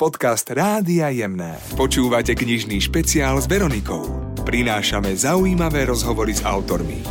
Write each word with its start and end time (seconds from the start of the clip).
Podcast 0.00 0.48
Rádia 0.48 1.12
Jemné. 1.12 1.60
Počúvate 1.76 2.32
knižný 2.32 2.80
špeciál 2.80 3.36
s 3.36 3.44
Veronikou. 3.44 4.32
Prinášame 4.48 5.12
zaujímavé 5.12 5.84
rozhovory 5.84 6.32
s 6.32 6.40
autormi. 6.40 7.04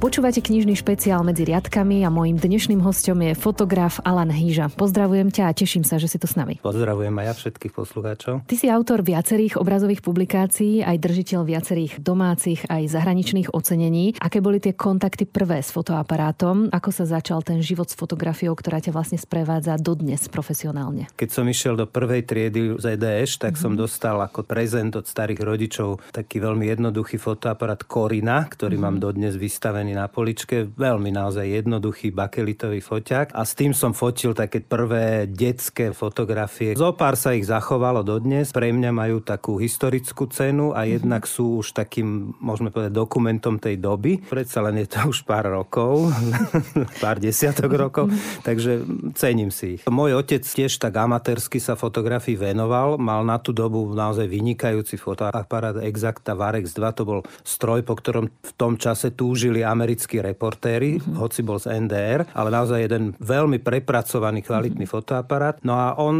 Počúvate 0.00 0.40
knižný 0.40 0.80
špeciál 0.80 1.20
medzi 1.20 1.44
riadkami 1.44 2.00
a 2.02 2.08
mojím 2.08 2.40
dnešným 2.40 2.80
hostom 2.80 3.20
je 3.20 3.36
fotograf 3.36 4.00
Alan 4.00 4.32
Hýža. 4.32 4.72
Pozdravujem 4.72 5.28
ťa 5.28 5.44
a 5.44 5.52
teším 5.52 5.84
sa, 5.84 6.00
že 6.00 6.08
si 6.08 6.16
tu 6.16 6.24
s 6.24 6.40
nami. 6.40 6.56
Pozdravujem 6.64 7.12
aj 7.12 7.26
ja 7.28 7.34
všetkých 7.36 7.72
poslucháčov. 7.76 8.48
Ty 8.48 8.54
si 8.56 8.72
autor 8.72 9.04
viacerých 9.04 9.60
obrazových 9.60 10.00
publikácií, 10.00 10.80
aj 10.80 11.04
držiteľ 11.04 11.40
viacerých 11.44 11.92
domácich 12.00 12.64
aj 12.72 12.96
zahraničných 12.96 13.52
ocenení. 13.52 14.16
Aké 14.24 14.40
boli 14.40 14.56
tie 14.56 14.72
kontakty 14.72 15.28
prvé 15.28 15.60
s 15.60 15.68
fotoaparátom? 15.68 16.72
Ako 16.72 16.96
sa 16.96 17.04
začal 17.04 17.44
ten 17.44 17.60
život 17.60 17.92
s 17.92 17.92
fotografiou, 17.92 18.56
ktorá 18.56 18.80
ťa 18.80 18.96
vlastne 18.96 19.20
sprevádza 19.20 19.76
dodnes 19.76 20.32
profesionálne? 20.32 21.12
Keď 21.12 21.28
som 21.28 21.44
išiel 21.44 21.76
do 21.76 21.84
prvej 21.84 22.24
triedy 22.24 22.80
z 22.80 22.96
EDŠ, 22.96 23.36
tak 23.36 23.52
mm-hmm. 23.52 23.64
som 23.68 23.72
mhm. 23.76 23.80
dostal 23.84 24.16
ako 24.16 24.48
prezent 24.48 24.96
od 24.96 25.04
starých 25.04 25.44
rodičov 25.44 26.00
taký 26.08 26.40
veľmi 26.40 26.72
jednoduchý 26.72 27.20
fotoaparát 27.20 27.84
Korina, 27.84 28.48
ktorý 28.48 28.80
mm-hmm. 28.80 28.96
mám 28.96 28.96
dodnes 28.96 29.36
vystavený 29.36 29.89
na 29.92 30.10
poličke. 30.10 30.66
Veľmi 30.66 31.10
naozaj 31.14 31.62
jednoduchý 31.62 32.10
bakelitový 32.14 32.80
foťák. 32.80 33.34
A 33.36 33.42
s 33.44 33.52
tým 33.54 33.76
som 33.76 33.92
fotil 33.92 34.32
také 34.32 34.62
prvé 34.62 35.26
detské 35.26 35.92
fotografie. 35.92 36.74
Zo 36.78 36.94
pár 36.94 37.14
sa 37.14 37.34
ich 37.36 37.46
zachovalo 37.46 38.06
dodnes. 38.06 38.54
Pre 38.54 38.68
mňa 38.70 38.90
majú 38.90 39.20
takú 39.20 39.60
historickú 39.60 40.30
cenu 40.30 40.72
a 40.72 40.84
mhm. 40.84 40.88
jednak 41.00 41.22
sú 41.26 41.60
už 41.60 41.76
takým, 41.76 42.34
môžeme 42.40 42.72
povedať, 42.72 42.92
dokumentom 42.94 43.60
tej 43.60 43.78
doby. 43.78 44.22
Predsa 44.22 44.64
len 44.64 44.82
je 44.82 44.88
to 44.90 45.10
už 45.10 45.26
pár 45.26 45.50
rokov, 45.50 46.10
pár 47.04 47.20
desiatok 47.20 47.70
rokov, 47.74 48.10
mhm. 48.10 48.46
takže 48.46 48.72
cením 49.14 49.52
si 49.52 49.78
ich. 49.78 49.82
Môj 49.86 50.16
otec 50.18 50.42
tiež 50.42 50.80
tak 50.80 50.96
amatérsky 50.96 51.58
sa 51.58 51.74
fotografii 51.76 52.38
venoval. 52.38 52.96
Mal 52.96 53.22
na 53.26 53.36
tú 53.36 53.50
dobu 53.50 53.90
naozaj 53.92 54.26
vynikajúci 54.26 54.96
fotoaparát 54.96 55.76
Exacta 55.82 56.32
Varex 56.32 56.72
2. 56.72 56.98
To 56.98 57.04
bol 57.04 57.20
stroj, 57.42 57.82
po 57.82 57.98
ktorom 57.98 58.30
v 58.30 58.52
tom 58.56 58.76
čase 58.80 59.12
túžili 59.12 59.60
americkí 59.80 60.20
reportéri, 60.20 61.00
mm-hmm. 61.00 61.16
hoci 61.16 61.40
bol 61.40 61.56
z 61.56 61.72
NDR, 61.72 62.28
ale 62.36 62.48
naozaj 62.52 62.84
jeden 62.84 63.16
veľmi 63.16 63.64
prepracovaný, 63.64 64.44
kvalitný 64.44 64.84
mm-hmm. 64.84 65.00
fotoaparát. 65.00 65.56
No 65.64 65.80
a 65.80 65.96
on 65.96 66.16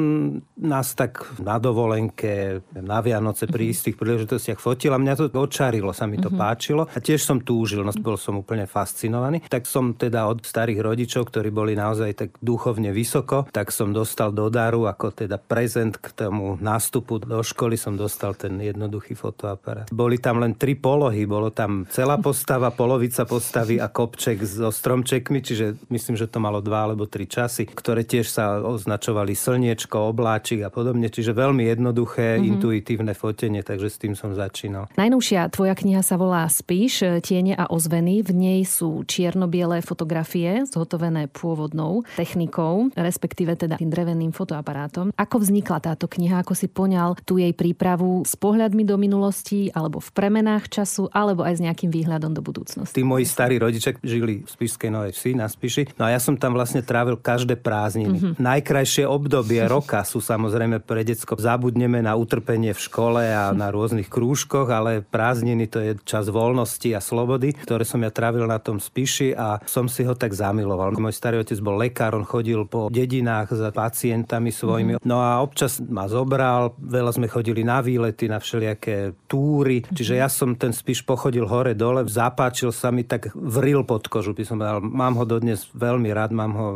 nás 0.56 0.97
tak 0.97 1.20
na 1.44 1.61
dovolenke, 1.61 2.64
na 2.72 3.05
Vianoce 3.05 3.44
pri 3.44 3.69
mm-hmm. 3.69 3.75
istých 3.77 3.97
príležitostiach 4.00 4.56
fotil 4.56 4.97
a 4.97 4.98
mňa 4.98 5.14
to 5.20 5.28
očarilo, 5.36 5.92
sa 5.92 6.08
mi 6.08 6.16
to 6.16 6.33
mm-hmm. 6.33 6.41
páčilo 6.41 6.88
a 6.88 6.98
tiež 6.98 7.20
som 7.20 7.44
túžil, 7.44 7.84
no 7.84 7.92
bol 8.00 8.16
som 8.16 8.41
úplne 8.41 8.64
fascinovaný. 8.64 9.44
Tak 9.44 9.69
som 9.69 9.92
teda 9.92 10.25
od 10.25 10.41
starých 10.41 10.81
rodičov, 10.81 11.28
ktorí 11.28 11.53
boli 11.53 11.77
naozaj 11.77 12.11
tak 12.16 12.31
duchovne 12.41 12.97
vysoko, 12.97 13.44
tak 13.53 13.69
som 13.69 13.92
dostal 13.92 14.33
do 14.33 14.48
daru 14.48 14.88
ako 14.88 15.12
teda 15.12 15.36
prezent 15.36 16.00
k 16.00 16.08
tomu 16.16 16.56
nástupu 16.56 17.20
do 17.20 17.42
školy 17.42 17.75
som 17.75 17.98
dostal 17.98 18.38
ten 18.38 18.56
jednoduchý 18.62 19.19
fotoaparát. 19.19 19.91
Boli 19.91 20.22
tam 20.22 20.38
len 20.38 20.55
tri 20.55 20.78
polohy, 20.78 21.27
bolo 21.27 21.50
tam 21.50 21.84
celá 21.91 22.16
postava, 22.22 22.70
polovica 22.70 23.27
postava 23.27 23.49
postavy 23.50 23.82
a 23.82 23.90
kopček 23.90 24.46
so 24.46 24.70
stromčekmi, 24.70 25.42
čiže 25.42 25.74
myslím, 25.90 26.14
že 26.14 26.30
to 26.30 26.38
malo 26.38 26.62
dva 26.62 26.86
alebo 26.86 27.10
tri 27.10 27.26
časy, 27.26 27.66
ktoré 27.66 28.06
tiež 28.06 28.30
sa 28.30 28.62
označovali 28.62 29.34
slniečko, 29.34 30.06
obláčik 30.14 30.62
a 30.62 30.70
podobne, 30.70 31.10
čiže 31.10 31.34
veľmi 31.34 31.66
jednoduché, 31.66 32.38
mm-hmm. 32.38 32.46
intuitívne 32.46 33.10
fotenie, 33.10 33.66
takže 33.66 33.90
s 33.90 33.98
tým 33.98 34.14
som 34.14 34.38
začínal. 34.38 34.86
Najnovšia 34.94 35.50
tvoja 35.50 35.74
kniha 35.74 35.98
sa 36.06 36.14
volá 36.14 36.46
Spíš, 36.46 37.02
tiene 37.26 37.58
a 37.58 37.66
ozveny. 37.66 38.22
V 38.22 38.30
nej 38.30 38.62
sú 38.62 39.02
čierno-biele 39.02 39.82
fotografie 39.82 40.62
zhotovené 40.70 41.26
pôvodnou 41.26 42.06
technikou, 42.14 42.94
respektíve 42.94 43.58
teda 43.58 43.82
tým 43.82 43.90
dreveným 43.90 44.30
fotoaparátom. 44.30 45.10
Ako 45.18 45.42
vznikla 45.42 45.82
táto 45.82 46.06
kniha, 46.06 46.46
ako 46.46 46.54
si 46.54 46.70
poňal 46.70 47.18
tú 47.26 47.42
jej 47.42 47.50
prípravu 47.50 48.22
s 48.22 48.38
pohľadmi 48.38 48.86
do 48.86 48.94
minulosti, 48.94 49.74
alebo 49.74 49.98
v 49.98 50.10
premenách 50.14 50.70
času, 50.70 51.10
alebo 51.10 51.42
aj 51.42 51.58
s 51.58 51.64
nejakým 51.66 51.90
výhľadom 51.90 52.30
do 52.30 52.46
budúcnosti? 52.46 52.94
Tí 52.94 53.02
moji 53.02 53.26
starí 53.41 53.56
rodičia 53.56 53.97
žili 54.04 54.44
v 54.44 54.48
Spišskej 54.53 54.92
Novej 54.92 55.16
Vsi, 55.16 55.32
na 55.32 55.48
Spiši. 55.48 55.97
No 55.97 56.04
a 56.04 56.12
ja 56.12 56.20
som 56.20 56.37
tam 56.37 56.53
vlastne 56.53 56.84
trávil 56.84 57.16
každé 57.16 57.56
prázdniny. 57.56 58.20
Mm-hmm. 58.20 58.34
Najkrajšie 58.37 59.09
obdobie 59.09 59.64
roka 59.81 60.04
sú 60.04 60.20
samozrejme 60.20 60.84
pre 60.84 61.00
decko. 61.09 61.41
Zabudneme 61.41 62.04
na 62.04 62.20
utrpenie 62.20 62.76
v 62.76 62.81
škole 62.84 63.25
a 63.32 63.56
na 63.56 63.72
rôznych 63.75 64.12
krúžkoch, 64.12 64.69
ale 64.69 65.00
prázdniny 65.00 65.72
to 65.72 65.81
je 65.81 65.92
čas 66.04 66.28
voľnosti 66.28 66.92
a 66.92 67.00
slobody, 67.00 67.56
ktoré 67.56 67.88
som 67.88 68.04
ja 68.04 68.12
trávil 68.12 68.44
na 68.44 68.60
tom 68.60 68.76
Spiši 68.76 69.32
a 69.32 69.56
som 69.64 69.88
si 69.88 70.04
ho 70.04 70.12
tak 70.12 70.37
zamiloval. 70.37 70.93
Môj 71.00 71.16
starý 71.16 71.41
otec 71.41 71.56
bol 71.64 71.81
lekár, 71.81 72.12
on 72.12 72.28
chodil 72.28 72.69
po 72.69 72.93
dedinách 72.93 73.56
za 73.56 73.72
pacientami 73.72 74.53
svojimi. 74.53 75.00
Mm-hmm. 75.00 75.09
No 75.09 75.25
a 75.25 75.41
občas 75.41 75.81
ma 75.81 76.04
zobral, 76.12 76.76
veľa 76.76 77.16
sme 77.16 77.25
chodili 77.25 77.64
na 77.64 77.81
výlety, 77.81 78.28
na 78.28 78.37
všelijaké 78.37 79.16
túry, 79.25 79.81
čiže 79.88 80.20
ja 80.20 80.28
som 80.28 80.53
ten 80.53 80.76
Spiš 80.76 81.09
pochodil 81.09 81.48
hore 81.48 81.72
dole, 81.72 82.04
zapáčil 82.04 82.69
sa 82.69 82.93
mi 82.93 83.00
tak 83.09 83.29
vril 83.34 83.82
pod 83.84 84.06
kožu, 84.06 84.32
by 84.32 84.44
som 84.46 84.56
povedal. 84.58 84.80
Mám 84.80 85.14
ho 85.20 85.24
dodnes 85.28 85.68
veľmi 85.76 86.10
rád, 86.10 86.30
mám 86.32 86.52
ho 86.56 86.68